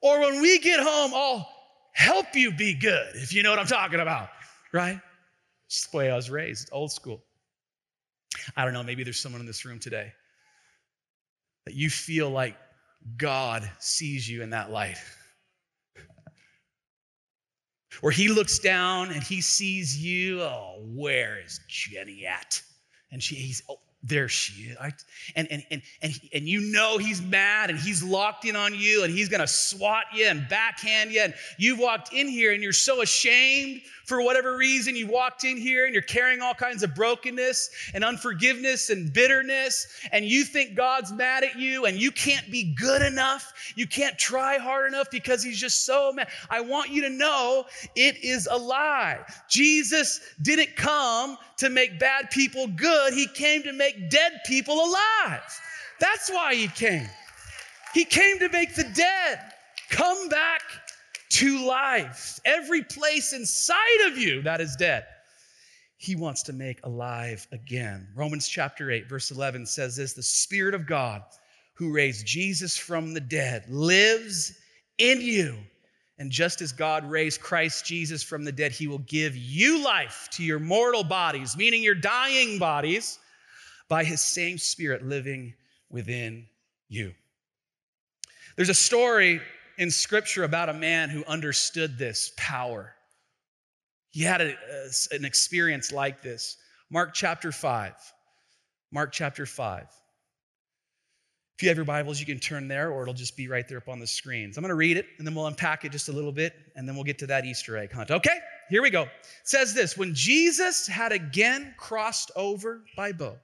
or 0.00 0.20
when 0.20 0.40
we 0.40 0.60
get 0.60 0.78
home, 0.78 1.12
I'll 1.12 1.48
help 1.92 2.36
you 2.36 2.52
be 2.52 2.74
good, 2.74 3.16
if 3.16 3.32
you 3.32 3.42
know 3.42 3.50
what 3.50 3.58
I'm 3.58 3.66
talking 3.66 4.00
about, 4.00 4.28
right? 4.70 5.00
Just 5.68 5.90
the 5.90 5.96
way 5.96 6.10
I 6.10 6.14
was 6.14 6.30
raised, 6.30 6.68
old 6.72 6.92
school. 6.92 7.22
I 8.56 8.64
don't 8.64 8.74
know, 8.74 8.82
maybe 8.82 9.04
there's 9.04 9.20
someone 9.20 9.40
in 9.40 9.46
this 9.46 9.64
room 9.64 9.78
today 9.78 10.12
that 11.66 11.74
you 11.74 11.90
feel 11.90 12.30
like 12.30 12.56
God 13.16 13.68
sees 13.78 14.28
you 14.28 14.42
in 14.42 14.50
that 14.50 14.70
light. 14.70 14.98
Where 18.00 18.12
he 18.12 18.28
looks 18.28 18.58
down 18.58 19.10
and 19.10 19.22
he 19.22 19.40
sees 19.40 19.96
you, 19.96 20.42
oh, 20.42 20.82
where 20.94 21.38
is 21.44 21.60
Jenny 21.68 22.26
at? 22.26 22.60
And 23.12 23.22
she, 23.22 23.36
he's, 23.36 23.62
oh, 23.68 23.78
there 24.02 24.28
she 24.28 24.64
is. 24.64 24.76
I, 24.76 24.92
and, 25.34 25.50
and, 25.50 25.62
and, 25.70 25.82
and, 26.02 26.12
and 26.34 26.48
you 26.48 26.60
know 26.60 26.98
he's 26.98 27.22
mad 27.22 27.70
and 27.70 27.78
he's 27.78 28.02
locked 28.02 28.44
in 28.44 28.54
on 28.54 28.74
you 28.74 29.02
and 29.02 29.12
he's 29.12 29.30
gonna 29.30 29.46
swat 29.46 30.04
you 30.12 30.26
and 30.26 30.46
backhand 30.48 31.10
you. 31.10 31.20
And 31.20 31.34
you've 31.58 31.78
walked 31.78 32.12
in 32.12 32.28
here 32.28 32.52
and 32.52 32.62
you're 32.62 32.72
so 32.72 33.00
ashamed 33.00 33.80
for 34.04 34.22
whatever 34.22 34.56
reason. 34.56 34.96
You 34.96 35.06
walked 35.06 35.44
in 35.44 35.56
here 35.56 35.84
and 35.84 35.94
you're 35.94 36.02
carrying 36.02 36.40
all 36.40 36.54
kinds 36.54 36.82
of 36.82 36.94
brokenness 36.94 37.70
and 37.94 38.04
unforgiveness 38.04 38.90
and 38.90 39.12
bitterness. 39.12 39.86
And 40.12 40.24
you 40.24 40.44
think 40.44 40.74
God's 40.74 41.12
mad 41.12 41.44
at 41.44 41.58
you 41.58 41.86
and 41.86 41.96
you 41.96 42.10
can't 42.10 42.50
be 42.50 42.74
good 42.74 43.02
enough. 43.02 43.52
You 43.76 43.86
can't 43.86 44.18
try 44.18 44.58
hard 44.58 44.88
enough 44.88 45.10
because 45.10 45.42
he's 45.42 45.58
just 45.58 45.84
so 45.84 46.12
mad. 46.12 46.28
I 46.50 46.60
want 46.60 46.90
you 46.90 47.02
to 47.02 47.10
know 47.10 47.66
it 47.96 48.22
is 48.22 48.48
a 48.50 48.56
lie. 48.56 49.20
Jesus 49.48 50.20
didn't 50.42 50.76
come 50.76 51.36
to 51.58 51.70
make 51.70 51.98
bad 51.98 52.30
people 52.30 52.66
good, 52.66 53.14
he 53.14 53.26
came 53.28 53.62
to 53.62 53.72
make 53.72 54.10
dead 54.10 54.32
people 54.46 54.74
alive. 54.74 55.42
That's 56.00 56.30
why 56.30 56.54
he 56.54 56.68
came. 56.68 57.08
He 57.94 58.04
came 58.04 58.38
to 58.40 58.48
make 58.48 58.74
the 58.74 58.84
dead 58.94 59.38
come 59.90 60.28
back 60.28 60.60
to 61.34 61.66
life. 61.66 62.38
Every 62.44 62.82
place 62.82 63.32
inside 63.32 64.06
of 64.06 64.16
you 64.16 64.42
that 64.42 64.60
is 64.60 64.76
dead, 64.76 65.04
he 65.96 66.14
wants 66.14 66.44
to 66.44 66.52
make 66.52 66.78
alive 66.84 67.46
again. 67.50 68.08
Romans 68.14 68.46
chapter 68.46 68.90
8, 68.90 69.08
verse 69.08 69.30
11 69.30 69.66
says 69.66 69.96
this 69.96 70.12
The 70.12 70.22
Spirit 70.22 70.74
of 70.74 70.86
God 70.86 71.22
who 71.74 71.92
raised 71.92 72.24
Jesus 72.24 72.76
from 72.76 73.14
the 73.14 73.20
dead 73.20 73.64
lives 73.68 74.52
in 74.98 75.20
you. 75.20 75.56
And 76.18 76.30
just 76.30 76.60
as 76.60 76.70
God 76.70 77.10
raised 77.10 77.40
Christ 77.40 77.84
Jesus 77.84 78.22
from 78.22 78.44
the 78.44 78.52
dead, 78.52 78.70
he 78.70 78.86
will 78.86 78.98
give 78.98 79.36
you 79.36 79.82
life 79.82 80.28
to 80.32 80.44
your 80.44 80.60
mortal 80.60 81.02
bodies, 81.02 81.56
meaning 81.56 81.82
your 81.82 81.96
dying 81.96 82.60
bodies, 82.60 83.18
by 83.88 84.04
his 84.04 84.20
same 84.20 84.56
spirit 84.56 85.04
living 85.04 85.52
within 85.90 86.46
you. 86.88 87.12
There's 88.54 88.68
a 88.68 88.74
story 88.74 89.40
in 89.78 89.90
scripture 89.90 90.44
about 90.44 90.68
a 90.68 90.74
man 90.74 91.08
who 91.08 91.24
understood 91.24 91.98
this 91.98 92.32
power. 92.36 92.94
He 94.10 94.22
had 94.22 94.40
a, 94.40 94.50
a, 94.50 95.14
an 95.14 95.24
experience 95.24 95.92
like 95.92 96.22
this. 96.22 96.56
Mark 96.90 97.14
chapter 97.14 97.50
5. 97.50 97.94
Mark 98.92 99.12
chapter 99.12 99.46
5. 99.46 99.88
If 101.56 101.62
you 101.62 101.68
have 101.68 101.76
your 101.76 101.84
Bibles, 101.84 102.18
you 102.18 102.26
can 102.26 102.40
turn 102.40 102.66
there, 102.66 102.90
or 102.90 103.02
it'll 103.02 103.14
just 103.14 103.36
be 103.36 103.46
right 103.46 103.66
there 103.68 103.78
up 103.78 103.88
on 103.88 104.00
the 104.00 104.06
screens. 104.06 104.56
I'm 104.56 104.62
going 104.62 104.70
to 104.70 104.74
read 104.74 104.96
it, 104.96 105.06
and 105.18 105.26
then 105.26 105.34
we'll 105.36 105.46
unpack 105.46 105.84
it 105.84 105.92
just 105.92 106.08
a 106.08 106.12
little 106.12 106.32
bit, 106.32 106.52
and 106.74 106.88
then 106.88 106.96
we'll 106.96 107.04
get 107.04 107.18
to 107.18 107.26
that 107.28 107.44
Easter 107.44 107.76
egg 107.76 107.92
hunt. 107.92 108.10
Okay, 108.10 108.38
here 108.70 108.82
we 108.82 108.90
go. 108.90 109.02
It 109.02 109.10
says 109.44 109.72
this 109.72 109.96
When 109.96 110.14
Jesus 110.14 110.88
had 110.88 111.12
again 111.12 111.74
crossed 111.78 112.32
over 112.34 112.82
by 112.96 113.12
boat 113.12 113.38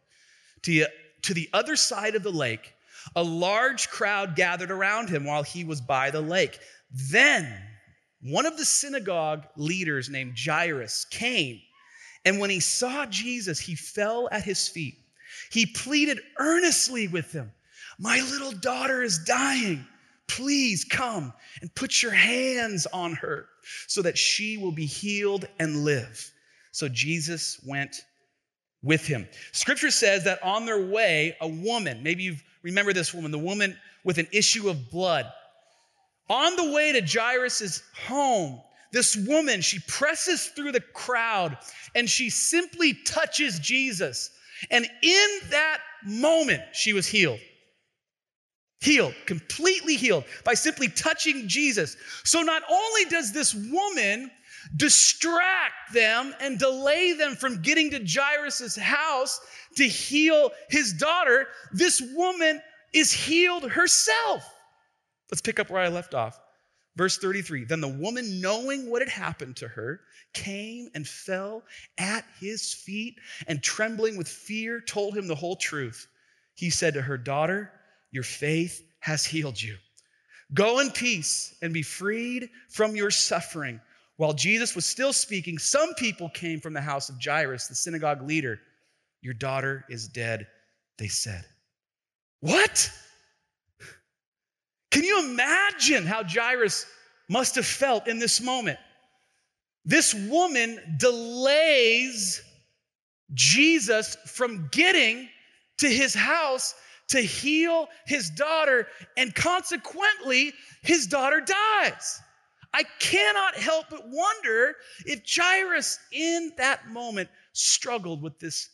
to, 0.62 0.86
to 1.22 1.34
the 1.34 1.48
other 1.52 1.76
side 1.76 2.16
of 2.16 2.24
the 2.24 2.32
lake, 2.32 2.74
a 3.16 3.22
large 3.22 3.88
crowd 3.88 4.36
gathered 4.36 4.70
around 4.70 5.08
him 5.08 5.24
while 5.24 5.42
he 5.42 5.64
was 5.64 5.80
by 5.80 6.10
the 6.10 6.20
lake. 6.20 6.58
Then 7.10 7.52
one 8.22 8.46
of 8.46 8.56
the 8.56 8.64
synagogue 8.64 9.46
leaders 9.56 10.10
named 10.10 10.36
Jairus 10.38 11.06
came, 11.06 11.60
and 12.24 12.38
when 12.38 12.50
he 12.50 12.60
saw 12.60 13.06
Jesus, 13.06 13.58
he 13.58 13.74
fell 13.74 14.28
at 14.30 14.44
his 14.44 14.68
feet. 14.68 14.94
He 15.50 15.66
pleaded 15.66 16.20
earnestly 16.38 17.08
with 17.08 17.32
him. 17.32 17.50
My 17.98 18.20
little 18.20 18.52
daughter 18.52 19.02
is 19.02 19.18
dying. 19.18 19.86
Please 20.28 20.84
come 20.84 21.32
and 21.60 21.74
put 21.74 22.02
your 22.02 22.12
hands 22.12 22.86
on 22.92 23.14
her 23.14 23.46
so 23.86 24.02
that 24.02 24.16
she 24.16 24.56
will 24.56 24.72
be 24.72 24.86
healed 24.86 25.46
and 25.58 25.84
live. 25.84 26.30
So 26.72 26.88
Jesus 26.88 27.60
went 27.66 28.04
with 28.82 29.06
him. 29.06 29.28
Scripture 29.52 29.90
says 29.90 30.24
that 30.24 30.42
on 30.42 30.66
their 30.66 30.86
way, 30.86 31.36
a 31.40 31.48
woman, 31.48 32.02
maybe 32.02 32.22
you 32.22 32.36
remember 32.62 32.92
this 32.92 33.12
woman, 33.12 33.30
the 33.30 33.38
woman 33.38 33.76
with 34.04 34.18
an 34.18 34.28
issue 34.32 34.68
of 34.68 34.90
blood. 34.90 35.26
On 36.28 36.56
the 36.56 36.72
way 36.72 36.92
to 36.92 37.00
Jairus' 37.00 37.82
home, 38.06 38.60
this 38.92 39.16
woman, 39.16 39.60
she 39.60 39.78
presses 39.80 40.46
through 40.46 40.72
the 40.72 40.80
crowd 40.80 41.58
and 41.94 42.08
she 42.08 42.30
simply 42.30 42.94
touches 42.94 43.58
Jesus. 43.58 44.30
And 44.70 44.84
in 45.02 45.28
that 45.50 45.78
moment, 46.04 46.62
she 46.72 46.92
was 46.92 47.06
healed 47.06 47.40
healed, 48.80 49.14
completely 49.26 49.96
healed 49.96 50.24
by 50.44 50.54
simply 50.54 50.88
touching 50.88 51.46
Jesus. 51.46 51.96
So 52.24 52.40
not 52.40 52.62
only 52.70 53.04
does 53.06 53.32
this 53.32 53.54
woman 53.54 54.30
distract 54.76 55.92
them 55.92 56.34
and 56.40 56.58
delay 56.58 57.12
them 57.12 57.36
from 57.36 57.62
getting 57.62 57.90
to 57.90 58.04
Jairus' 58.04 58.76
house 58.76 59.40
to 59.76 59.84
heal 59.84 60.50
his 60.68 60.92
daughter, 60.92 61.48
this 61.72 62.00
woman 62.14 62.60
is 62.92 63.12
healed 63.12 63.70
herself. 63.70 64.42
Let's 65.30 65.40
pick 65.40 65.60
up 65.60 65.70
where 65.70 65.82
I 65.82 65.88
left 65.88 66.14
off. 66.14 66.40
Verse 66.96 67.18
33 67.18 67.64
Then 67.64 67.80
the 67.80 67.88
woman, 67.88 68.40
knowing 68.40 68.90
what 68.90 69.02
had 69.02 69.08
happened 69.08 69.56
to 69.56 69.68
her, 69.68 70.00
came 70.32 70.90
and 70.94 71.06
fell 71.06 71.62
at 71.98 72.24
his 72.40 72.74
feet 72.74 73.16
and 73.46 73.62
trembling 73.62 74.16
with 74.16 74.28
fear 74.28 74.80
told 74.80 75.16
him 75.16 75.26
the 75.26 75.34
whole 75.34 75.56
truth. 75.56 76.06
He 76.54 76.70
said 76.70 76.94
to 76.94 77.02
her, 77.02 77.16
Daughter, 77.16 77.72
your 78.10 78.24
faith 78.24 78.82
has 79.00 79.24
healed 79.24 79.60
you. 79.60 79.76
Go 80.52 80.80
in 80.80 80.90
peace 80.90 81.54
and 81.62 81.72
be 81.72 81.82
freed 81.82 82.50
from 82.68 82.96
your 82.96 83.10
suffering. 83.10 83.80
While 84.20 84.34
Jesus 84.34 84.74
was 84.74 84.84
still 84.84 85.14
speaking, 85.14 85.56
some 85.56 85.94
people 85.94 86.28
came 86.28 86.60
from 86.60 86.74
the 86.74 86.80
house 86.82 87.08
of 87.08 87.16
Jairus, 87.24 87.68
the 87.68 87.74
synagogue 87.74 88.20
leader. 88.20 88.60
Your 89.22 89.32
daughter 89.32 89.86
is 89.88 90.08
dead, 90.08 90.46
they 90.98 91.08
said. 91.08 91.42
What? 92.40 92.92
Can 94.90 95.04
you 95.04 95.24
imagine 95.24 96.04
how 96.04 96.22
Jairus 96.22 96.84
must 97.30 97.54
have 97.54 97.64
felt 97.64 98.08
in 98.08 98.18
this 98.18 98.42
moment? 98.42 98.78
This 99.86 100.12
woman 100.12 100.98
delays 100.98 102.42
Jesus 103.32 104.18
from 104.26 104.68
getting 104.70 105.30
to 105.78 105.88
his 105.88 106.12
house 106.12 106.74
to 107.08 107.22
heal 107.22 107.88
his 108.04 108.28
daughter, 108.28 108.86
and 109.16 109.34
consequently, 109.34 110.52
his 110.82 111.06
daughter 111.06 111.40
dies. 111.40 112.20
I 112.72 112.84
cannot 112.98 113.54
help 113.54 113.86
but 113.90 114.06
wonder 114.06 114.76
if 115.04 115.22
Jairus 115.26 115.98
in 116.12 116.52
that 116.56 116.88
moment 116.88 117.28
struggled 117.52 118.22
with 118.22 118.38
this 118.38 118.68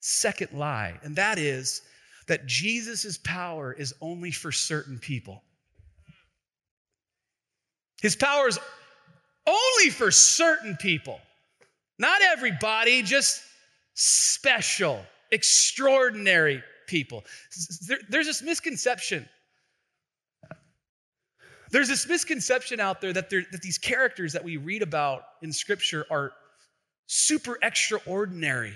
second 0.00 0.52
lie, 0.52 0.98
and 1.02 1.16
that 1.16 1.38
is 1.38 1.82
that 2.28 2.46
Jesus' 2.46 3.18
power 3.18 3.72
is 3.72 3.92
only 4.00 4.30
for 4.30 4.52
certain 4.52 4.98
people. 4.98 5.42
His 8.00 8.14
power 8.14 8.48
is 8.48 8.58
only 9.46 9.90
for 9.90 10.10
certain 10.10 10.76
people, 10.76 11.20
not 11.98 12.22
everybody, 12.22 13.02
just 13.02 13.42
special, 13.94 15.04
extraordinary 15.32 16.62
people. 16.86 17.24
There's 18.08 18.26
this 18.26 18.42
misconception. 18.42 19.28
There's 21.70 21.88
this 21.88 22.06
misconception 22.08 22.80
out 22.80 23.00
there 23.00 23.12
that, 23.12 23.30
there 23.30 23.44
that 23.52 23.62
these 23.62 23.78
characters 23.78 24.32
that 24.32 24.44
we 24.44 24.56
read 24.56 24.82
about 24.82 25.22
in 25.42 25.52
Scripture 25.52 26.04
are 26.10 26.32
super 27.06 27.58
extraordinary. 27.62 28.74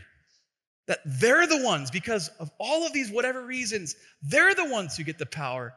That 0.86 1.00
they're 1.04 1.46
the 1.46 1.64
ones, 1.64 1.90
because 1.90 2.28
of 2.38 2.50
all 2.58 2.86
of 2.86 2.92
these 2.92 3.10
whatever 3.10 3.44
reasons, 3.44 3.96
they're 4.22 4.54
the 4.54 4.68
ones 4.68 4.96
who 4.96 5.02
get 5.02 5.18
the 5.18 5.26
power. 5.26 5.74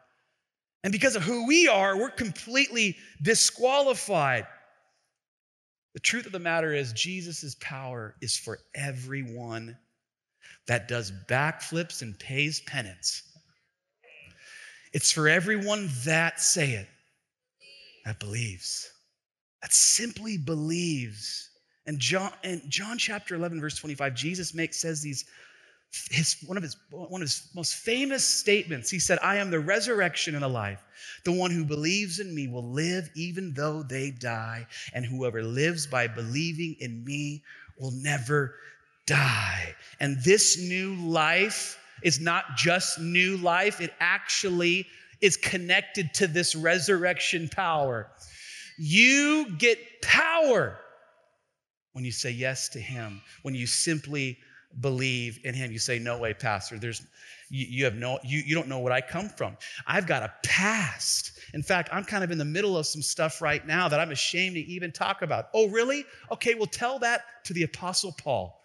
And 0.83 0.91
because 0.91 1.15
of 1.15 1.23
who 1.23 1.47
we 1.47 1.67
are, 1.67 1.97
we're 1.97 2.09
completely 2.09 2.97
disqualified. 3.21 4.45
The 5.93 6.01
truth 6.01 6.25
of 6.25 6.31
the 6.31 6.39
matter 6.39 6.73
is, 6.73 6.93
Jesus' 6.93 7.55
power 7.59 8.15
is 8.21 8.37
for 8.37 8.59
everyone 8.75 9.77
that 10.67 10.87
does 10.87 11.11
backflips 11.27 12.01
and 12.01 12.19
pays 12.19 12.59
penance. 12.59 13.23
It's 14.93 15.11
for 15.11 15.27
everyone 15.27 15.89
that 16.05 16.39
say 16.39 16.71
it, 16.71 16.87
that 18.07 18.19
believes, 18.19 18.89
that 19.61 19.73
simply 19.73 20.37
believes. 20.37 21.49
And 21.85 21.99
John, 21.99 22.31
in 22.43 22.61
John 22.69 22.97
chapter 22.97 23.35
11, 23.35 23.61
verse 23.61 23.77
25, 23.77 24.13
Jesus 24.15 24.53
makes 24.53 24.81
says 24.81 25.01
these 25.01 25.25
his, 26.11 26.35
one, 26.45 26.57
of 26.57 26.63
his, 26.63 26.75
one 26.89 27.21
of 27.21 27.27
his 27.27 27.49
most 27.55 27.75
famous 27.75 28.23
statements. 28.23 28.89
He 28.89 28.99
said, 28.99 29.19
I 29.23 29.37
am 29.37 29.51
the 29.51 29.59
resurrection 29.59 30.35
and 30.35 30.43
the 30.43 30.49
life. 30.49 30.83
The 31.23 31.31
one 31.31 31.51
who 31.51 31.63
believes 31.63 32.19
in 32.19 32.33
me 32.35 32.47
will 32.47 32.71
live 32.71 33.09
even 33.15 33.53
though 33.53 33.83
they 33.83 34.11
die, 34.11 34.67
and 34.93 35.05
whoever 35.05 35.43
lives 35.43 35.87
by 35.87 36.07
believing 36.07 36.75
in 36.79 37.03
me 37.03 37.43
will 37.79 37.91
never 37.91 38.55
die. 39.05 39.75
And 39.99 40.21
this 40.23 40.59
new 40.59 40.95
life 40.95 41.79
is 42.03 42.19
not 42.19 42.55
just 42.55 42.99
new 42.99 43.37
life, 43.37 43.81
it 43.81 43.93
actually 43.99 44.87
is 45.21 45.37
connected 45.37 46.13
to 46.15 46.27
this 46.27 46.55
resurrection 46.55 47.49
power. 47.49 48.09
You 48.77 49.55
get 49.57 49.79
power 50.01 50.79
when 51.93 52.05
you 52.05 52.11
say 52.11 52.31
yes 52.31 52.69
to 52.69 52.79
Him, 52.79 53.21
when 53.41 53.55
you 53.55 53.65
simply 53.65 54.37
believe 54.81 55.39
in 55.43 55.53
him. 55.53 55.71
You 55.71 55.79
say, 55.79 55.99
No 55.99 56.17
way, 56.17 56.33
Pastor. 56.33 56.77
There's 56.77 57.05
you, 57.49 57.65
you 57.69 57.85
have 57.85 57.95
no, 57.95 58.19
you, 58.23 58.39
you 58.45 58.55
don't 58.55 58.67
know 58.67 58.79
what 58.79 58.91
I 58.91 59.01
come 59.01 59.29
from. 59.29 59.57
I've 59.85 60.05
got 60.05 60.23
a 60.23 60.33
past. 60.43 61.39
In 61.53 61.63
fact, 61.63 61.89
I'm 61.91 62.03
kind 62.03 62.23
of 62.23 62.31
in 62.31 62.37
the 62.37 62.45
middle 62.45 62.77
of 62.77 62.85
some 62.85 63.01
stuff 63.01 63.41
right 63.41 63.65
now 63.65 63.87
that 63.87 63.99
I'm 63.99 64.11
ashamed 64.11 64.55
to 64.55 64.61
even 64.61 64.91
talk 64.91 65.21
about. 65.21 65.45
Oh, 65.53 65.69
really? 65.69 66.05
Okay, 66.31 66.55
well, 66.55 66.65
tell 66.65 66.99
that 66.99 67.21
to 67.45 67.53
the 67.53 67.63
Apostle 67.63 68.13
Paul. 68.21 68.61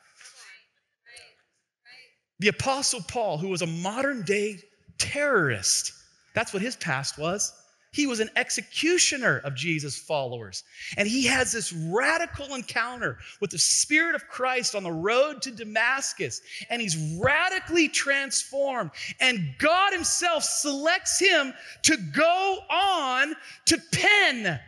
The 2.41 2.49
Apostle 2.49 3.03
Paul, 3.07 3.39
who 3.39 3.49
was 3.49 3.63
a 3.63 3.67
modern 3.67 4.25
day 4.25 4.59
terrorist, 4.99 5.93
that's 6.35 6.53
what 6.53 6.63
his 6.63 6.77
past 6.77 7.19
was. 7.19 7.53
He 7.93 8.07
was 8.07 8.21
an 8.21 8.31
executioner 8.37 9.43
of 9.45 9.55
Jesus' 9.55 9.99
followers. 9.99 10.65
And 10.97 11.07
he 11.07 11.27
has 11.27 11.53
this 11.53 11.75
radical 11.75 12.55
encounter 12.55 13.19
with 13.41 13.51
the 13.51 13.59
Spirit 13.59 14.15
of 14.15 14.29
Christ 14.29 14.75
on 14.75 14.83
the 14.83 14.91
road 14.91 15.43
to 15.43 15.51
Damascus. 15.51 16.41
And 16.71 16.81
he's 16.81 16.97
radically 17.21 17.89
transformed. 17.89 18.93
And 19.21 19.55
God 19.59 19.93
Himself 19.93 20.43
selects 20.43 21.19
him 21.19 21.53
to 21.83 21.99
go 22.15 22.61
on 22.71 23.35
to 23.67 23.79
pen, 23.93 24.59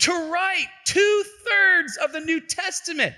to 0.00 0.30
write 0.30 0.68
two 0.84 1.24
thirds 1.48 1.96
of 1.96 2.12
the 2.12 2.20
New 2.20 2.40
Testament. 2.40 3.14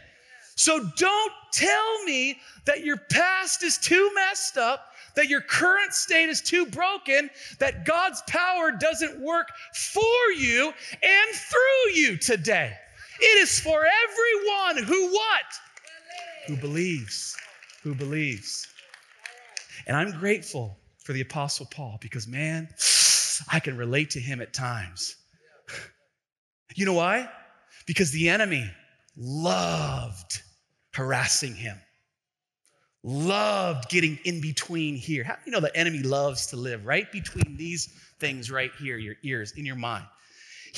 So 0.55 0.79
don't 0.97 1.33
tell 1.53 2.05
me 2.05 2.39
that 2.67 2.85
your 2.85 2.99
past 2.99 3.65
is 3.65 3.79
too 3.79 4.13
messed 4.15 4.59
up 4.59 4.90
that 5.21 5.29
your 5.29 5.43
current 5.43 5.93
state 5.93 6.31
is 6.31 6.41
too 6.41 6.65
broken, 6.65 7.29
that 7.59 7.85
God's 7.85 8.23
power 8.27 8.73
doesn't 8.73 9.21
work 9.21 9.49
for 9.75 10.33
you 10.35 10.73
and 11.03 11.31
through 11.37 11.93
you 11.93 12.17
today. 12.17 12.73
It 13.21 13.43
is 13.43 13.61
for 13.61 13.85
everyone 13.85 14.85
who 14.85 15.13
what? 15.13 15.45
Who 16.47 16.57
believes. 16.57 17.37
Who 17.83 17.95
believes. 17.95 18.67
And 19.87 19.95
I'm 19.95 20.19
grateful 20.19 20.79
for 21.05 21.13
the 21.13 21.21
Apostle 21.21 21.67
Paul 21.71 21.99
because, 22.01 22.27
man, 22.27 22.71
I 23.53 23.61
can 23.61 23.77
relate 23.77 24.09
to 24.11 24.21
him 24.21 24.41
at 24.41 24.55
times. 24.55 25.17
You 26.77 26.87
know 26.87 26.95
why? 26.95 27.29
Because 27.85 28.11
the 28.11 28.31
enemy 28.31 28.71
loved 29.19 30.41
harassing 30.95 31.55
him 31.55 31.79
loved 33.03 33.89
getting 33.89 34.19
in 34.25 34.41
between 34.41 34.95
here. 34.95 35.25
How 35.25 35.37
you 35.45 35.53
know 35.53 35.61
the 35.61 35.75
enemy 35.77 36.01
loves 36.01 36.47
to 36.49 36.57
live 36.57 36.85
right 36.87 37.11
between 37.11 37.57
these 37.57 37.87
things 38.19 38.51
right 38.51 38.71
here, 38.79 38.99
your 38.99 39.17
ears, 39.23 39.53
in 39.57 39.65
your 39.65 39.77
mind? 39.77 40.05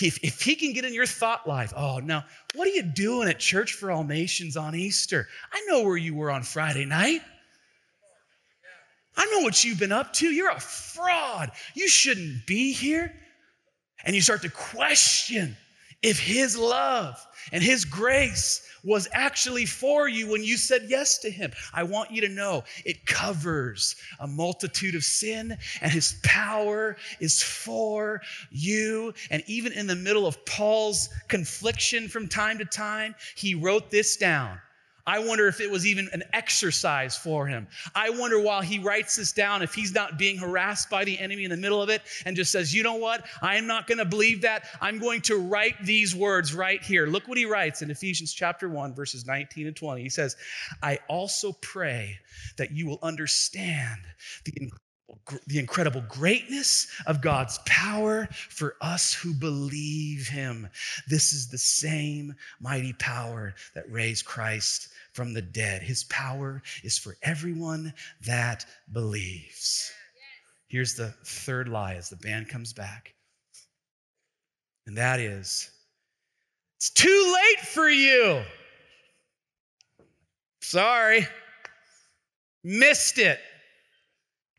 If, 0.01 0.19
if 0.25 0.41
he 0.41 0.55
can 0.55 0.73
get 0.73 0.85
in 0.85 0.95
your 0.95 1.07
thought 1.07 1.47
life, 1.47 1.73
oh, 1.77 1.99
now, 1.99 2.25
what 2.55 2.67
are 2.67 2.71
you 2.71 2.83
doing 2.83 3.29
at 3.29 3.39
Church 3.39 3.75
for 3.75 3.91
All 3.91 4.05
Nations 4.05 4.57
on 4.57 4.75
Easter? 4.75 5.29
I 5.53 5.63
know 5.69 5.83
where 5.83 5.97
you 5.97 6.15
were 6.15 6.31
on 6.31 6.43
Friday 6.43 6.87
night. 6.87 7.21
I 9.17 9.27
know 9.27 9.41
what 9.41 9.63
you've 9.63 9.79
been 9.79 9.93
up 9.93 10.15
to. 10.15 10.27
You're 10.27 10.51
a 10.51 10.61
fraud. 10.61 11.53
You 11.75 11.89
shouldn't 11.89 12.47
be 12.47 12.73
here. 12.73 13.13
And 14.05 14.17
you 14.17 14.23
start 14.23 14.43
to 14.43 14.51
question 14.51 15.57
if 16.03 16.19
his 16.19 16.57
love 16.57 17.25
and 17.53 17.63
his 17.63 17.85
grace 17.85 18.69
was 18.85 19.09
actually 19.13 19.67
for 19.67 20.09
you 20.09 20.29
when 20.29 20.43
you 20.43 20.57
said 20.57 20.87
yes 20.89 21.19
to 21.19 21.31
him. 21.31 21.53
I 21.73 21.85
want 21.85 22.11
you 22.11 22.21
to 22.23 22.29
know 22.29 22.65
it 22.85 23.07
covers 23.07 23.97
a 24.19 24.27
multitude 24.27 24.95
of 24.95 25.05
sin, 25.05 25.57
and 25.81 25.93
his 25.93 26.17
power 26.25 26.97
is 27.21 27.43
for 27.43 28.21
you. 28.51 29.15
And 29.31 29.43
even 29.47 29.73
in 29.73 29.87
the 29.87 29.95
middle 29.95 30.27
of 30.27 30.45
Paul's 30.45 31.09
confliction 31.29 32.09
from 32.09 32.29
time 32.29 32.59
to 32.59 32.65
time, 32.65 33.15
he 33.37 33.55
wrote 33.55 33.91
this 33.91 34.17
down. 34.17 34.59
I 35.07 35.19
wonder 35.19 35.49
if 35.49 35.61
it 35.61 35.71
was 35.71 35.87
even 35.87 36.09
an 36.13 36.23
exercise 36.33 37.17
for 37.17 37.47
him. 37.47 37.67
I 37.95 38.11
wonder 38.11 38.41
while 38.41 38.61
he 38.61 38.79
writes 38.79 39.17
this 39.17 39.33
down, 39.33 39.63
if 39.63 39.75
he's 39.75 39.93
not 39.93 40.19
being 40.19 40.39
harassed 40.39 40.91
by 40.91 41.05
the 41.05 41.19
enemy 41.19 41.45
in 41.45 41.51
the 41.51 41.57
middle 41.57 41.83
of 41.83 41.89
it 41.89 42.03
and 42.25 42.37
just 42.37 42.53
says, 42.53 42.75
you 42.75 42.83
know 42.83 42.95
what? 42.95 43.27
I 43.41 43.57
am 43.57 43.67
not 43.67 43.87
going 43.87 43.99
to 43.99 44.05
believe 44.05 44.43
that. 44.43 44.67
I'm 44.81 44.99
going 44.99 45.21
to 45.23 45.37
write 45.37 45.75
these 45.85 46.15
words 46.15 46.55
right 46.55 46.83
here. 46.83 47.07
Look 47.07 47.27
what 47.27 47.39
he 47.39 47.47
writes 47.47 47.83
in 47.83 47.91
Ephesians 47.91 48.33
chapter 48.33 48.69
1, 48.69 48.95
verses 48.95 49.27
19 49.27 49.67
and 49.67 49.77
20. 49.77 50.03
He 50.03 50.09
says, 50.09 50.37
I 50.83 50.99
also 51.09 51.53
pray 51.61 52.19
that 52.57 52.71
you 52.71 52.87
will 52.87 53.01
understand 53.03 54.01
the 54.45 54.71
the 55.47 55.59
incredible 55.59 56.03
greatness 56.09 56.89
of 57.07 57.21
God's 57.21 57.59
power 57.67 58.29
for 58.33 58.77
us 58.81 59.13
who 59.13 59.35
believe 59.35 60.27
Him. 60.27 60.69
This 61.07 61.33
is 61.33 61.49
the 61.49 61.59
same 61.59 62.35
mighty 62.61 62.93
power 62.95 63.55
that 63.75 63.91
raised 63.91 64.25
Christ 64.25 64.89
from 65.13 65.35
the 65.35 65.43
dead. 65.43 65.83
His 65.83 66.05
power 66.05 66.63
is 66.83 66.99
for 66.99 67.17
everyone 67.23 67.93
that 68.27 68.65
believes. 68.93 69.91
Here's 70.69 70.95
the 70.95 71.15
third 71.27 71.69
lie 71.69 71.95
as 71.95 72.09
the 72.09 72.17
band 72.17 72.49
comes 72.49 72.73
back, 72.73 73.15
and 74.87 74.97
that 74.97 75.21
is 75.21 75.71
it's 76.79 76.91
too 76.91 77.35
late 77.35 77.67
for 77.67 77.89
you. 77.89 78.43
Sorry, 80.63 81.27
missed 82.65 83.19
it. 83.19 83.39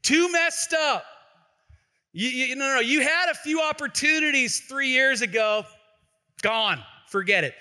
Too 0.04 0.32
messed 0.32 0.74
up. 0.74 1.04
You, 2.12 2.30
you, 2.30 2.56
no, 2.56 2.76
no, 2.76 2.80
you 2.80 3.02
had 3.02 3.30
a 3.32 3.34
few 3.34 3.62
opportunities 3.62 4.60
three 4.60 4.89
years 4.89 5.22
ago. 5.22 5.66
Gone. 6.44 6.80
Forget 7.08 7.44
it. 7.44 7.56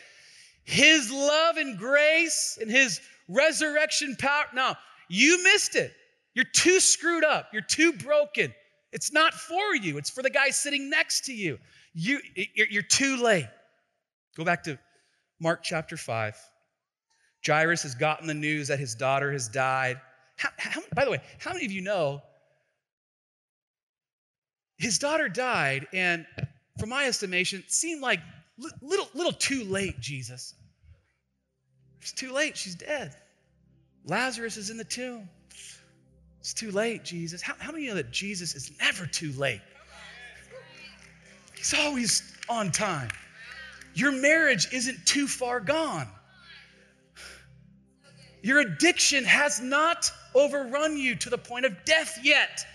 His 0.64 1.10
love 1.10 1.56
and 1.56 1.78
grace 1.78 2.58
and 2.60 2.70
his 2.70 3.00
resurrection 3.28 4.16
power. 4.18 4.44
No, 4.54 4.74
you 5.08 5.42
missed 5.42 5.76
it. 5.76 5.92
You're 6.34 6.44
too 6.44 6.80
screwed 6.80 7.24
up. 7.24 7.48
You're 7.52 7.62
too 7.62 7.92
broken. 7.92 8.54
It's 8.92 9.12
not 9.12 9.34
for 9.34 9.74
you. 9.74 9.98
It's 9.98 10.10
for 10.10 10.22
the 10.22 10.30
guy 10.30 10.50
sitting 10.50 10.88
next 10.88 11.26
to 11.26 11.32
you. 11.32 11.58
You, 11.94 12.20
you're 12.54 12.82
too 12.82 13.16
late. 13.22 13.48
Go 14.36 14.44
back 14.44 14.62
to 14.64 14.78
Mark 15.40 15.62
chapter 15.62 15.96
5. 15.96 16.36
Jairus 17.44 17.82
has 17.82 17.94
gotten 17.94 18.26
the 18.26 18.34
news 18.34 18.68
that 18.68 18.78
his 18.78 18.94
daughter 18.94 19.32
has 19.32 19.48
died. 19.48 20.00
How, 20.36 20.50
how, 20.56 20.80
by 20.94 21.04
the 21.04 21.10
way, 21.10 21.20
how 21.38 21.52
many 21.52 21.66
of 21.66 21.72
you 21.72 21.82
know 21.82 22.22
his 24.82 24.98
daughter 24.98 25.28
died, 25.28 25.86
and 25.92 26.26
from 26.78 26.88
my 26.88 27.06
estimation, 27.06 27.62
seemed 27.68 28.02
like 28.02 28.18
little, 28.58 29.08
little 29.14 29.32
too 29.32 29.64
late, 29.64 30.00
Jesus. 30.00 30.54
It's 32.00 32.12
too 32.12 32.32
late. 32.32 32.56
She's 32.56 32.74
dead. 32.74 33.14
Lazarus 34.04 34.56
is 34.56 34.70
in 34.70 34.76
the 34.76 34.84
tomb. 34.84 35.28
It's 36.40 36.54
too 36.54 36.72
late, 36.72 37.04
Jesus. 37.04 37.40
How, 37.40 37.54
how 37.58 37.70
many 37.70 37.86
know 37.86 37.94
that 37.94 38.10
Jesus 38.10 38.54
is 38.54 38.72
never 38.80 39.06
too 39.06 39.32
late? 39.32 39.60
He's 41.56 41.74
always 41.74 42.22
on 42.48 42.72
time. 42.72 43.08
Your 43.94 44.10
marriage 44.10 44.66
isn't 44.72 45.06
too 45.06 45.28
far 45.28 45.60
gone. 45.60 46.08
Your 48.42 48.58
addiction 48.58 49.24
has 49.24 49.60
not 49.60 50.10
overrun 50.34 50.96
you 50.96 51.14
to 51.16 51.30
the 51.30 51.38
point 51.38 51.64
of 51.64 51.84
death 51.84 52.18
yet. 52.24 52.66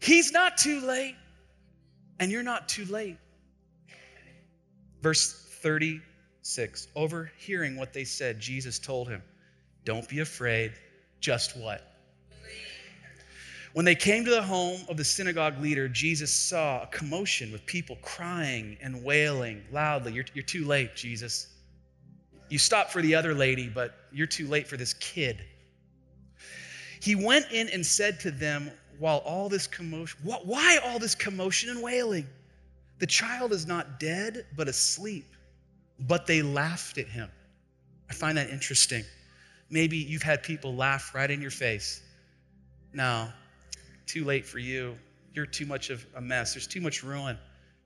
He's 0.00 0.32
not 0.32 0.58
too 0.58 0.80
late, 0.80 1.16
and 2.20 2.30
you're 2.30 2.42
not 2.42 2.68
too 2.68 2.84
late. 2.84 3.16
Verse 5.04 5.34
36 5.60 6.88
Overhearing 6.96 7.76
what 7.76 7.92
they 7.92 8.04
said, 8.04 8.40
Jesus 8.40 8.78
told 8.78 9.06
him, 9.06 9.22
Don't 9.84 10.08
be 10.08 10.20
afraid, 10.20 10.72
just 11.20 11.58
what? 11.58 11.92
When 13.74 13.84
they 13.84 13.94
came 13.94 14.24
to 14.24 14.30
the 14.30 14.42
home 14.42 14.80
of 14.88 14.96
the 14.96 15.04
synagogue 15.04 15.60
leader, 15.60 15.88
Jesus 15.88 16.32
saw 16.32 16.84
a 16.84 16.86
commotion 16.86 17.52
with 17.52 17.66
people 17.66 17.98
crying 18.00 18.78
and 18.80 19.04
wailing 19.04 19.62
loudly. 19.70 20.14
You're, 20.14 20.24
you're 20.32 20.42
too 20.42 20.64
late, 20.64 20.96
Jesus. 20.96 21.48
You 22.48 22.58
stopped 22.58 22.90
for 22.90 23.02
the 23.02 23.14
other 23.14 23.34
lady, 23.34 23.68
but 23.68 23.94
you're 24.10 24.26
too 24.26 24.48
late 24.48 24.66
for 24.66 24.78
this 24.78 24.94
kid. 24.94 25.44
He 27.02 27.14
went 27.14 27.50
in 27.52 27.68
and 27.68 27.84
said 27.84 28.20
to 28.20 28.30
them, 28.30 28.70
while 28.98 29.18
all 29.18 29.50
this 29.50 29.66
commotion, 29.66 30.18
why 30.22 30.78
all 30.82 30.98
this 30.98 31.14
commotion 31.14 31.68
and 31.68 31.82
wailing? 31.82 32.26
The 33.04 33.08
child 33.08 33.52
is 33.52 33.66
not 33.66 34.00
dead, 34.00 34.46
but 34.56 34.66
asleep. 34.66 35.26
But 35.98 36.26
they 36.26 36.40
laughed 36.40 36.96
at 36.96 37.06
him. 37.06 37.28
I 38.08 38.14
find 38.14 38.38
that 38.38 38.48
interesting. 38.48 39.04
Maybe 39.68 39.98
you've 39.98 40.22
had 40.22 40.42
people 40.42 40.74
laugh 40.74 41.14
right 41.14 41.30
in 41.30 41.42
your 41.42 41.50
face. 41.50 42.00
No, 42.94 43.28
too 44.06 44.24
late 44.24 44.46
for 44.46 44.58
you. 44.58 44.96
You're 45.34 45.44
too 45.44 45.66
much 45.66 45.90
of 45.90 46.06
a 46.16 46.20
mess. 46.22 46.54
There's 46.54 46.66
too 46.66 46.80
much 46.80 47.02
ruin, 47.02 47.36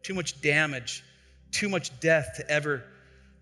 too 0.04 0.14
much 0.14 0.40
damage, 0.40 1.02
too 1.50 1.68
much 1.68 1.98
death 1.98 2.34
to 2.36 2.48
ever 2.48 2.84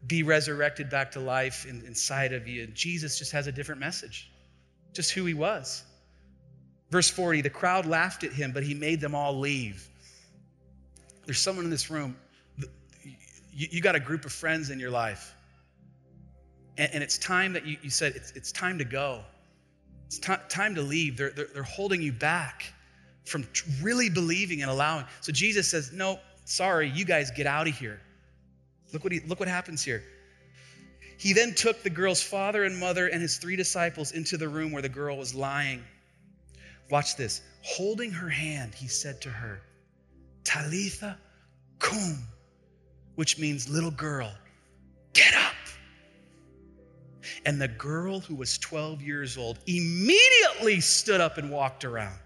be 0.07 0.23
resurrected 0.23 0.89
back 0.89 1.11
to 1.11 1.21
life 1.21 1.67
in, 1.69 1.85
inside 1.85 2.33
of 2.33 2.49
you. 2.49 2.65
And 2.65 2.75
Jesus 2.75 3.19
just 3.19 3.33
has 3.33 3.49
a 3.49 3.53
different 3.53 3.83
message, 3.83 4.31
just 4.95 5.11
who 5.11 5.27
he 5.27 5.35
was. 5.35 5.85
Verse 6.91 7.11
40 7.11 7.43
the 7.43 7.51
crowd 7.51 7.85
laughed 7.85 8.25
at 8.25 8.33
him, 8.33 8.53
but 8.53 8.63
he 8.63 8.73
made 8.73 8.99
them 8.99 9.15
all 9.15 9.39
leave. 9.39 9.91
There's 11.27 11.41
someone 11.41 11.65
in 11.65 11.71
this 11.71 11.91
room, 11.91 12.17
you, 13.53 13.81
got 13.81 13.97
a 13.97 14.01
group 14.01 14.25
of 14.25 14.33
friends 14.33 14.71
in 14.71 14.79
your 14.79 14.91
life. 14.91 15.35
And, 16.79 17.03
it's 17.03 17.19
time 17.19 17.53
that 17.55 17.67
you, 17.67 17.91
said, 17.91 18.15
it's, 18.17 18.53
time 18.53 18.79
to 18.79 18.85
go. 18.85 19.23
It's 20.07 20.19
time 20.19 20.75
to 20.75 20.83
leave. 20.83 21.17
They're, 21.17 21.31
they're 21.31 21.63
holding 21.63 22.01
you 22.03 22.13
back 22.13 22.73
from 23.25 23.47
really 23.83 24.09
believing 24.09 24.63
and 24.63 24.71
allowing. 24.71 25.05
So 25.21 25.33
Jesus 25.33 25.69
says, 25.69 25.91
No, 25.93 26.21
sorry, 26.45 26.91
you 26.91 27.05
guys 27.05 27.31
get 27.31 27.47
out 27.47 27.67
of 27.67 27.75
here. 27.75 28.01
Look 28.93 29.03
what, 29.03 29.13
he, 29.13 29.21
look 29.21 29.41
what 29.41 29.49
happens 29.49 29.83
here. 29.83 30.05
He 31.19 31.33
then 31.33 31.55
took 31.55 31.83
the 31.83 31.91
girl's 31.91 32.23
father 32.23 32.65
and 32.65 32.79
mother 32.79 33.09
and 33.09 33.21
his 33.21 33.39
three 33.39 33.57
disciples 33.57 34.13
into 34.13 34.37
the 34.37 34.49
room 34.49 34.71
where 34.71 34.83
the 34.83 34.89
girl 34.89 35.17
was 35.17 35.35
lying. 35.35 35.83
Watch 36.91 37.17
this. 37.17 37.41
Holding 37.63 38.13
her 38.13 38.29
hand, 38.29 38.75
he 38.75 38.87
said 38.87 39.21
to 39.23 39.31
her, 39.31 39.63
Talitha 40.47 41.19
cum, 41.81 42.27
which 43.17 43.37
means 43.37 43.69
little 43.69 43.91
girl, 43.91 44.33
get 45.13 45.35
up. 45.35 45.53
And 47.45 47.61
the 47.61 47.69
girl 47.69 48.21
who 48.21 48.37
was 48.37 48.57
12 48.59 49.03
years 49.03 49.37
old 49.37 49.59
immediately 49.67 50.81
stood 50.81 51.21
up 51.21 51.37
and 51.37 51.51
walked 51.51 51.85
around. 51.85 52.19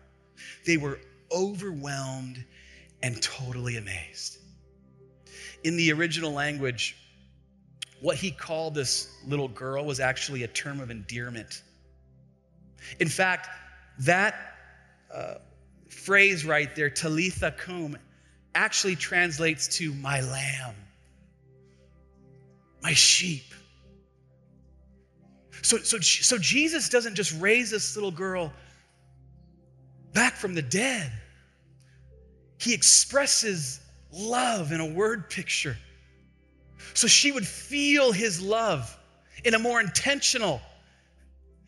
They 0.67 0.77
were 0.77 1.01
overwhelmed 1.33 2.45
and 3.03 3.21
totally 3.23 3.79
amazed. 3.79 4.37
In 5.65 5.77
the 5.77 5.91
original 5.93 6.33
language, 6.33 6.97
what 8.03 8.17
he 8.17 8.31
called 8.31 8.75
this 8.75 9.17
little 9.27 9.49
girl 9.49 9.87
was 9.87 9.99
actually 9.99 10.43
a 10.43 10.49
term 10.49 10.81
of 10.81 10.91
endearment. 10.91 11.63
In 12.99 13.09
fact, 13.09 13.49
that 14.01 14.35
uh, 15.13 15.35
phrase 15.89 16.45
right 16.45 16.75
there, 16.77 16.91
Talitha 16.91 17.53
cum, 17.53 17.97
actually 18.55 18.97
translates 18.97 19.69
to 19.79 19.93
my 19.95 20.21
lamb, 20.21 20.75
my 22.83 22.93
sheep. 22.93 23.45
So, 25.63 25.79
so, 25.79 25.99
so 26.01 26.39
Jesus 26.39 26.89
doesn't 26.89 27.15
just 27.15 27.39
raise 27.41 27.71
this 27.71 27.97
little 27.97 28.11
girl 28.11 28.53
back 30.13 30.35
from 30.35 30.55
the 30.55 30.63
dead, 30.63 31.13
he 32.59 32.75
expresses 32.75 33.81
love 34.13 34.73
in 34.73 34.81
a 34.81 34.87
word 34.87 35.31
picture. 35.31 35.77
So 36.95 37.07
she 37.07 37.31
would 37.33 37.47
feel 37.47 38.13
his 38.13 38.41
love 38.43 38.97
in 39.45 39.55
a 39.55 39.59
more 39.59 39.81
intentional, 39.81 40.61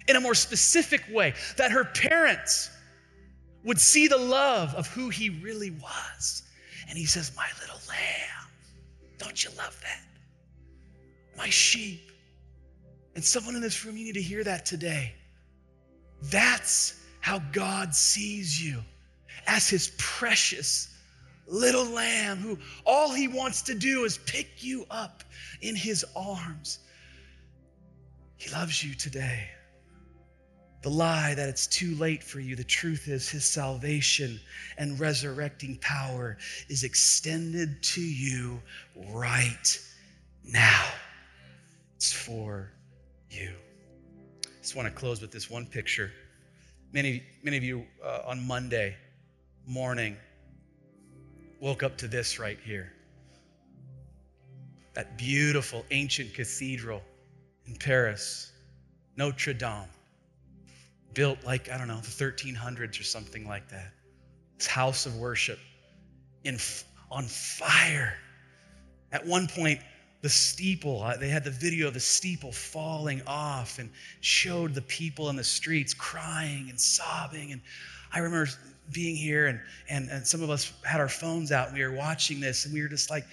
in 0.09 0.17
a 0.17 0.21
more 0.21 0.35
specific 0.35 1.03
way, 1.11 1.35
that 1.57 1.71
her 1.71 1.85
parents 1.85 2.71
would 3.65 3.79
see 3.79 4.09
the 4.09 4.19
love 4.19 4.75
of 4.75 4.89
who 4.89 5.09
he 5.09 5.31
really 5.31 5.71
was. 5.71 6.43
And 6.89 6.99
he 6.99 7.07
says, 7.07 7.33
My 7.37 7.47
little 7.61 7.81
lamb, 7.89 8.49
don't 9.19 9.43
you 9.43 9.51
love 9.57 9.79
that? 9.83 10.01
My 11.37 11.49
sheep. 11.49 12.11
And 13.15 13.25
someone 13.25 13.55
in 13.55 13.63
this 13.63 13.85
room, 13.85 13.97
you 13.97 14.05
need 14.05 14.15
to 14.15 14.23
hear 14.23 14.43
that 14.45 14.65
today. 14.65 15.15
That's 16.23 17.01
how 17.21 17.41
God 17.53 17.95
sees 17.95 18.63
you 18.63 18.81
as 19.47 19.69
his 19.69 19.93
precious 19.99 20.89
little 21.47 21.85
lamb 21.85 22.39
who 22.39 22.59
all 22.87 23.13
he 23.13 23.29
wants 23.29 23.63
to 23.63 23.75
do 23.75 24.05
is 24.05 24.19
pick 24.19 24.63
you 24.63 24.87
up 24.91 25.25
in 25.61 25.77
his 25.77 26.05
arms. 26.17 26.79
He 28.37 28.51
loves 28.51 28.83
you 28.83 28.95
today. 28.95 29.49
The 30.83 30.91
lie 30.91 31.35
that 31.35 31.49
it's 31.49 31.69
too 31.69 31.95
late 31.95 32.25
for 32.25 32.41
you, 32.41 32.57
the 32.57 32.65
truth 32.65 33.07
is 33.07 33.29
his 33.29 33.45
salvation 33.45 34.41
and 34.79 34.99
resurrecting 34.99 35.79
power 35.79 36.37
is 36.69 36.83
extended 36.83 37.81
to 37.83 38.01
you 38.01 38.61
right 39.11 39.79
now. 40.45 40.85
It's 41.95 42.13
for 42.13 42.73
you. 43.31 43.53
I 44.45 44.49
just 44.61 44.75
want 44.75 44.89
to 44.89 44.95
close 44.95 45.21
with 45.21 45.31
this 45.31 45.49
one 45.49 45.67
picture. 45.67 46.11
Many, 46.93 47.23
many 47.45 47.57
of 47.57 47.63
you 47.63 47.87
uh, 48.05 48.23
on 48.27 48.45
Monday 48.45 48.97
morning 49.69 50.17
woke 51.61 51.85
up 51.85 51.97
to 51.99 52.09
this 52.09 52.41
right 52.41 52.59
here. 52.65 52.93
That 54.95 55.17
beautiful 55.17 55.87
ancient 55.93 56.35
cathedral 56.35 57.03
in 57.67 57.77
Paris, 57.77 58.51
Notre 59.17 59.55
Dame, 59.55 59.89
built 61.15 61.45
like, 61.45 61.71
I 61.71 61.79
don't 61.79 61.89
know, 61.89 62.01
the 62.01 62.03
1300s 62.03 63.01
or 63.01 63.05
something 63.05 63.47
like 63.47 63.69
that. 63.71 63.93
This 64.59 64.67
house 64.67 65.07
of 65.07 65.17
worship 65.17 65.59
in, 66.45 66.59
on 67.11 67.25
fire. 67.25 68.15
At 69.13 69.27
one 69.27 69.47
point, 69.47 69.81
the 70.23 70.29
steeple, 70.29 71.03
uh, 71.03 71.17
they 71.17 71.29
had 71.29 71.45
the 71.45 71.51
video 71.51 71.89
of 71.89 71.95
the 71.95 72.01
steeple 72.01 72.53
falling 72.53 73.23
off 73.27 73.79
and 73.79 73.91
showed 74.21 74.73
the 74.73 74.83
people 74.83 75.29
in 75.29 75.37
the 75.37 75.45
streets 75.45 75.93
crying 75.93 76.71
and 76.71 76.81
sobbing. 76.81 77.53
And 77.53 77.61
I 78.13 78.21
remember 78.21 78.51
being 78.93 79.17
here 79.17 79.47
and, 79.47 79.61
and, 79.89 80.09
and 80.11 80.27
some 80.27 80.43
of 80.43 80.51
us 80.51 80.73
had 80.85 81.01
our 81.01 81.09
phones 81.09 81.51
out 81.51 81.69
and 81.69 81.77
we 81.77 81.85
were 81.85 81.93
watching 81.93 82.41
this 82.41 82.65
and 82.65 82.73
we 82.73 82.83
were 82.83 82.89
just 82.89 83.11
like, 83.11 83.25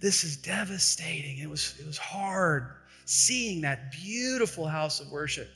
this 0.00 0.24
is 0.24 0.36
devastating. 0.36 1.38
It 1.38 1.50
was, 1.50 1.74
it 1.80 1.86
was 1.86 1.98
hard 1.98 2.68
seeing 3.06 3.60
that 3.62 3.92
beautiful 3.92 4.66
house 4.66 5.00
of 5.00 5.10
worship 5.10 5.48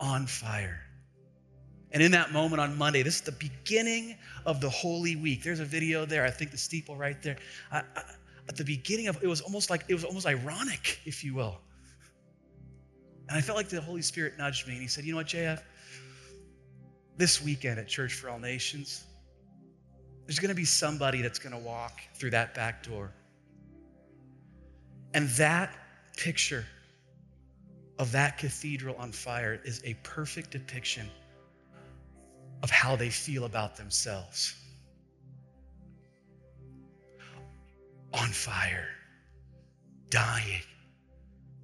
on 0.00 0.26
fire. 0.26 0.80
And 1.92 2.02
in 2.02 2.12
that 2.12 2.32
moment 2.32 2.60
on 2.60 2.76
Monday, 2.76 3.02
this 3.02 3.16
is 3.16 3.20
the 3.22 3.32
beginning 3.32 4.16
of 4.44 4.60
the 4.60 4.68
Holy 4.68 5.16
Week. 5.16 5.42
There's 5.42 5.60
a 5.60 5.64
video 5.64 6.04
there. 6.04 6.24
I 6.24 6.30
think 6.30 6.50
the 6.50 6.58
steeple 6.58 6.96
right 6.96 7.20
there. 7.22 7.36
I, 7.72 7.78
I, 7.78 8.02
at 8.48 8.56
the 8.56 8.64
beginning 8.64 9.08
of 9.08 9.22
it 9.22 9.26
was 9.26 9.40
almost 9.40 9.70
like 9.70 9.84
it 9.88 9.94
was 9.94 10.04
almost 10.04 10.26
ironic, 10.26 11.00
if 11.04 11.24
you 11.24 11.34
will. 11.34 11.58
And 13.28 13.36
I 13.36 13.40
felt 13.40 13.56
like 13.56 13.68
the 13.68 13.80
Holy 13.80 14.02
Spirit 14.02 14.34
nudged 14.38 14.66
me 14.66 14.74
and 14.74 14.82
he 14.82 14.88
said, 14.88 15.04
"You 15.04 15.12
know 15.12 15.18
what, 15.18 15.26
JF? 15.26 15.62
this 17.18 17.42
weekend 17.42 17.78
at 17.80 17.88
Church 17.88 18.14
for 18.14 18.30
All 18.30 18.38
Nations, 18.38 19.04
there's 20.24 20.38
going 20.38 20.50
to 20.50 20.54
be 20.54 20.64
somebody 20.64 21.20
that's 21.20 21.38
going 21.38 21.52
to 21.52 21.58
walk 21.58 22.00
through 22.14 22.30
that 22.30 22.54
back 22.54 22.84
door. 22.84 23.12
And 25.14 25.28
that 25.30 25.74
picture 26.16 26.64
of 27.98 28.12
that 28.12 28.38
cathedral 28.38 28.94
on 28.96 29.10
fire 29.10 29.60
is 29.64 29.82
a 29.84 29.94
perfect 30.04 30.52
depiction 30.52 31.10
of 32.62 32.70
how 32.70 32.96
they 32.96 33.10
feel 33.10 33.44
about 33.44 33.76
themselves. 33.76 34.54
On 38.12 38.28
fire, 38.28 38.88
dying, 40.10 40.62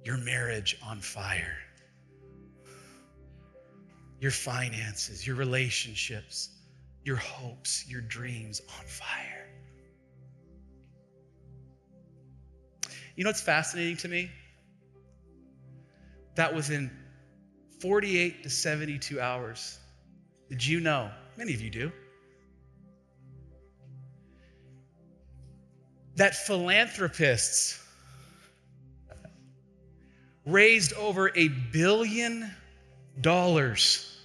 your 0.03 0.17
marriage 0.17 0.77
on 0.85 0.99
fire 1.01 1.57
your 4.19 4.31
finances, 4.31 5.25
your 5.27 5.35
relationships, 5.35 6.49
your 7.03 7.17
hopes, 7.17 7.85
your 7.87 8.01
dreams 8.01 8.61
on 8.79 8.85
fire. 8.85 9.47
You 13.15 13.23
know 13.23 13.29
what's 13.29 13.41
fascinating 13.41 13.97
to 13.97 14.07
me? 14.07 14.31
That 16.35 16.53
within 16.55 16.91
48 17.81 18.43
to 18.43 18.49
72 18.49 19.21
hours, 19.21 19.77
did 20.49 20.65
you 20.65 20.79
know? 20.79 21.09
Many 21.37 21.53
of 21.53 21.61
you 21.61 21.69
do. 21.69 21.91
That 26.15 26.35
philanthropists 26.35 27.81
raised 30.45 30.93
over 30.93 31.31
a 31.35 31.49
billion 31.71 32.49
dollars 33.21 34.19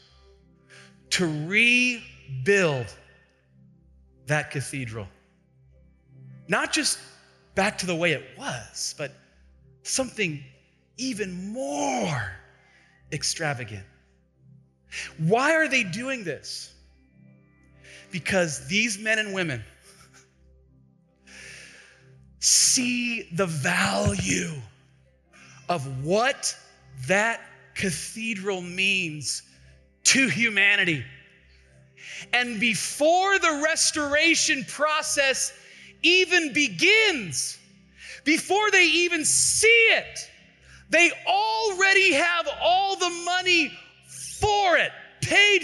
to 1.10 1.26
rebuild 1.46 2.86
that 4.26 4.50
cathedral. 4.50 5.08
Not 6.46 6.72
just 6.72 6.98
back 7.54 7.78
to 7.78 7.86
the 7.86 7.94
way 7.94 8.12
it 8.12 8.24
was, 8.38 8.94
but 8.96 9.12
something 9.82 10.42
even 10.96 11.52
more 11.52 12.32
extravagant. 13.12 13.84
Why 15.18 15.54
are 15.54 15.68
they 15.68 15.84
doing 15.84 16.24
this? 16.24 16.72
Because 18.10 18.66
these 18.66 18.98
men 18.98 19.18
and 19.18 19.32
women 19.32 19.62
see 22.40 23.28
the 23.32 23.46
value 23.46 24.52
of 25.68 26.04
what 26.04 26.56
that 27.06 27.40
cathedral 27.74 28.60
means 28.60 29.42
to 30.04 30.28
humanity. 30.28 31.04
And 32.32 32.58
before 32.58 33.38
the 33.38 33.62
restoration 33.64 34.64
process 34.64 35.52
even 36.02 36.52
begins, 36.52 37.58
before 38.24 38.70
they 38.70 38.86
even 38.86 39.24
see 39.24 39.68
it, 39.92 40.30
they 40.88 41.10
already 41.26 42.12
have 42.12 42.48
all 42.60 42.96
the 42.96 43.10
money. 43.24 43.72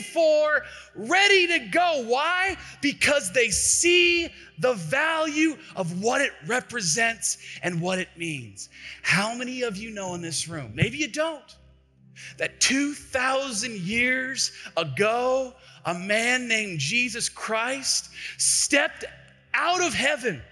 For, 0.01 0.63
ready 0.95 1.47
to 1.47 1.59
go. 1.71 2.05
Why? 2.07 2.57
Because 2.81 3.33
they 3.33 3.51
see 3.51 4.29
the 4.59 4.75
value 4.75 5.57
of 5.75 6.03
what 6.03 6.21
it 6.21 6.33
represents 6.47 7.39
and 7.63 7.81
what 7.81 7.99
it 7.99 8.09
means. 8.17 8.69
How 9.03 9.35
many 9.35 9.63
of 9.63 9.77
you 9.77 9.91
know 9.91 10.15
in 10.15 10.23
this 10.23 10.49
room? 10.49 10.73
Maybe 10.75 10.99
you 10.99 11.09
don't. 11.09 11.57
That 12.39 12.61
2,000 12.61 13.77
years 13.81 14.53
ago, 14.77 15.55
a 15.85 15.95
man 15.95 16.49
named 16.49 16.79
Jesus 16.79 17.29
Christ 17.29 18.11
stepped 18.39 19.05
out 19.55 19.83
of 19.83 19.95
heaven 19.95 20.43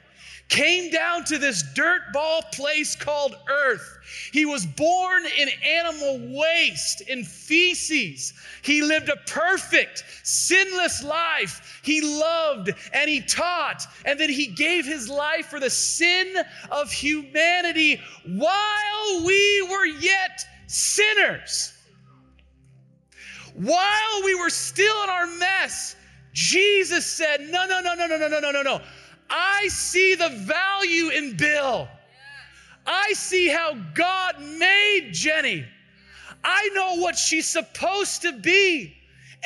came 0.48 0.90
down 0.90 1.24
to 1.24 1.38
this 1.38 1.62
dirt 1.74 2.12
ball 2.12 2.42
place 2.52 2.94
called 2.94 3.34
earth. 3.48 3.98
He 4.32 4.44
was 4.44 4.66
born 4.66 5.24
in 5.38 5.48
animal 5.64 6.20
waste, 6.38 7.00
in 7.02 7.24
feces. 7.24 8.34
He 8.62 8.82
lived 8.82 9.08
a 9.08 9.16
perfect, 9.26 10.04
sinless 10.22 11.02
life. 11.02 11.80
He 11.82 12.00
loved 12.00 12.70
and 12.92 13.08
he 13.08 13.20
taught, 13.20 13.86
and 14.04 14.18
then 14.18 14.30
he 14.30 14.46
gave 14.46 14.84
his 14.84 15.08
life 15.08 15.46
for 15.46 15.60
the 15.60 15.70
sin 15.70 16.36
of 16.70 16.92
humanity 16.92 18.00
while 18.26 19.24
we 19.24 19.62
were 19.70 19.86
yet 19.86 20.44
sinners. 20.66 21.72
While 23.54 24.24
we 24.24 24.34
were 24.34 24.50
still 24.50 25.04
in 25.04 25.10
our 25.10 25.26
mess, 25.26 25.96
Jesus 26.32 27.06
said, 27.06 27.40
No, 27.48 27.66
no, 27.66 27.80
no, 27.80 27.94
no, 27.94 28.06
no, 28.06 28.16
no, 28.18 28.28
no, 28.28 28.40
no, 28.40 28.50
no, 28.50 28.62
no. 28.62 28.80
I 29.30 29.68
see 29.68 30.14
the 30.14 30.28
value 30.28 31.10
in 31.10 31.36
Bill. 31.36 31.88
I 32.86 33.12
see 33.14 33.48
how 33.48 33.74
God 33.94 34.40
made 34.40 35.10
Jenny. 35.12 35.64
I 36.42 36.68
know 36.74 36.96
what 36.96 37.16
she's 37.16 37.48
supposed 37.48 38.22
to 38.22 38.32
be. 38.32 38.94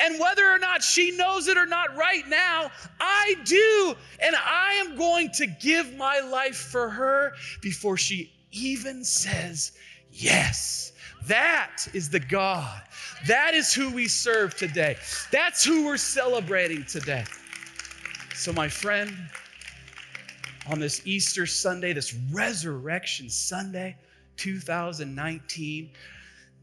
And 0.00 0.20
whether 0.20 0.48
or 0.48 0.58
not 0.58 0.82
she 0.82 1.16
knows 1.16 1.48
it 1.48 1.56
or 1.56 1.66
not 1.66 1.96
right 1.96 2.26
now, 2.28 2.70
I 3.00 3.34
do. 3.44 3.96
And 4.20 4.36
I 4.36 4.74
am 4.74 4.96
going 4.96 5.30
to 5.32 5.46
give 5.46 5.96
my 5.96 6.20
life 6.20 6.56
for 6.56 6.88
her 6.88 7.32
before 7.60 7.96
she 7.96 8.32
even 8.52 9.04
says 9.04 9.72
yes. 10.12 10.92
That 11.26 11.88
is 11.94 12.08
the 12.08 12.20
God. 12.20 12.80
That 13.26 13.54
is 13.54 13.74
who 13.74 13.92
we 13.92 14.06
serve 14.06 14.56
today. 14.56 14.96
That's 15.32 15.64
who 15.64 15.84
we're 15.84 15.96
celebrating 15.96 16.84
today. 16.84 17.24
So, 18.34 18.52
my 18.52 18.68
friend, 18.68 19.16
on 20.70 20.80
this 20.80 21.06
Easter 21.06 21.46
Sunday, 21.46 21.92
this 21.92 22.14
Resurrection 22.32 23.30
Sunday 23.30 23.96
2019. 24.36 25.90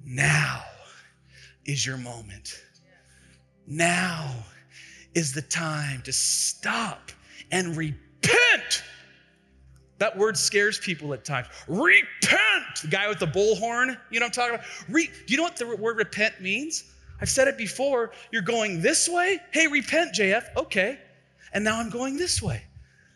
Now 0.06 0.64
is 1.66 1.86
your 1.86 1.98
moment. 1.98 2.62
Now 3.68 4.32
is 5.14 5.34
the 5.34 5.42
time 5.42 6.02
to 6.04 6.14
stop 6.14 7.12
and 7.52 7.76
repent. 7.76 8.84
That 9.98 10.18
word 10.18 10.38
scares 10.38 10.78
people 10.78 11.14
at 11.14 11.24
times. 11.24 11.48
Repent! 11.68 12.82
The 12.82 12.88
guy 12.90 13.08
with 13.08 13.20
the 13.20 13.28
bullhorn, 13.28 13.98
you 14.12 14.20
know 14.20 14.26
what 14.26 14.38
I'm 14.38 14.50
talking 14.50 14.56
about? 14.56 14.66
Re- 14.90 15.08
Do 15.08 15.34
you 15.34 15.38
know 15.38 15.44
what 15.44 15.56
the 15.56 15.76
word 15.78 15.98
repent 15.98 16.42
means? 16.42 16.84
I've 17.22 17.30
said 17.30 17.48
it 17.48 17.58
before. 17.58 18.12
You're 18.32 18.42
going 18.42 18.82
this 18.82 19.08
way. 19.08 19.40
Hey, 19.52 19.68
repent, 19.68 20.14
JF. 20.14 20.44
Okay. 20.58 21.00
And 21.54 21.64
now 21.64 21.80
I'm 21.80 21.90
going 21.90 22.18
this 22.18 22.42
way. 22.42 22.62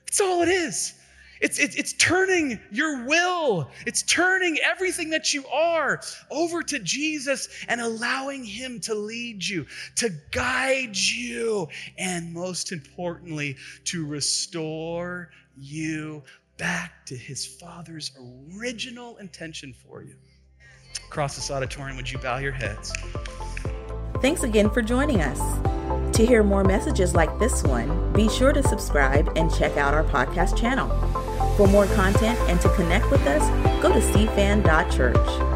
That's 0.09 0.21
all 0.21 0.41
it 0.41 0.49
is. 0.49 0.95
It's, 1.39 1.59
it's, 1.59 1.75
it's 1.75 1.93
turning 1.93 2.59
your 2.71 3.05
will, 3.05 3.69
it's 3.85 4.01
turning 4.01 4.57
everything 4.57 5.11
that 5.11 5.35
you 5.35 5.45
are 5.45 6.01
over 6.31 6.63
to 6.63 6.79
Jesus 6.79 7.47
and 7.67 7.79
allowing 7.79 8.43
Him 8.43 8.79
to 8.81 8.95
lead 8.95 9.45
you, 9.45 9.67
to 9.97 10.09
guide 10.31 10.97
you, 10.97 11.69
and 11.99 12.33
most 12.33 12.71
importantly, 12.71 13.55
to 13.85 14.05
restore 14.05 15.29
you 15.55 16.23
back 16.57 17.05
to 17.05 17.15
His 17.15 17.45
Father's 17.45 18.11
original 18.51 19.15
intention 19.17 19.73
for 19.73 20.01
you. 20.01 20.15
Across 21.07 21.35
this 21.35 21.51
auditorium, 21.51 21.97
would 21.97 22.11
you 22.11 22.17
bow 22.17 22.39
your 22.39 22.51
heads? 22.51 22.91
Thanks 24.21 24.41
again 24.41 24.71
for 24.71 24.81
joining 24.81 25.21
us. 25.21 25.39
To 26.19 26.25
hear 26.25 26.43
more 26.43 26.65
messages 26.65 27.15
like 27.15 27.39
this 27.39 27.63
one, 27.63 28.11
be 28.11 28.27
sure 28.27 28.51
to 28.51 28.61
subscribe 28.61 29.31
and 29.37 29.49
check 29.55 29.77
out 29.77 29.93
our 29.93 30.03
podcast 30.03 30.57
channel. 30.57 30.89
For 31.55 31.65
more 31.65 31.85
content 31.95 32.37
and 32.49 32.59
to 32.59 32.67
connect 32.75 33.09
with 33.09 33.21
us, 33.21 33.41
go 33.81 33.87
to 33.93 34.01
cfan.church. 34.01 35.48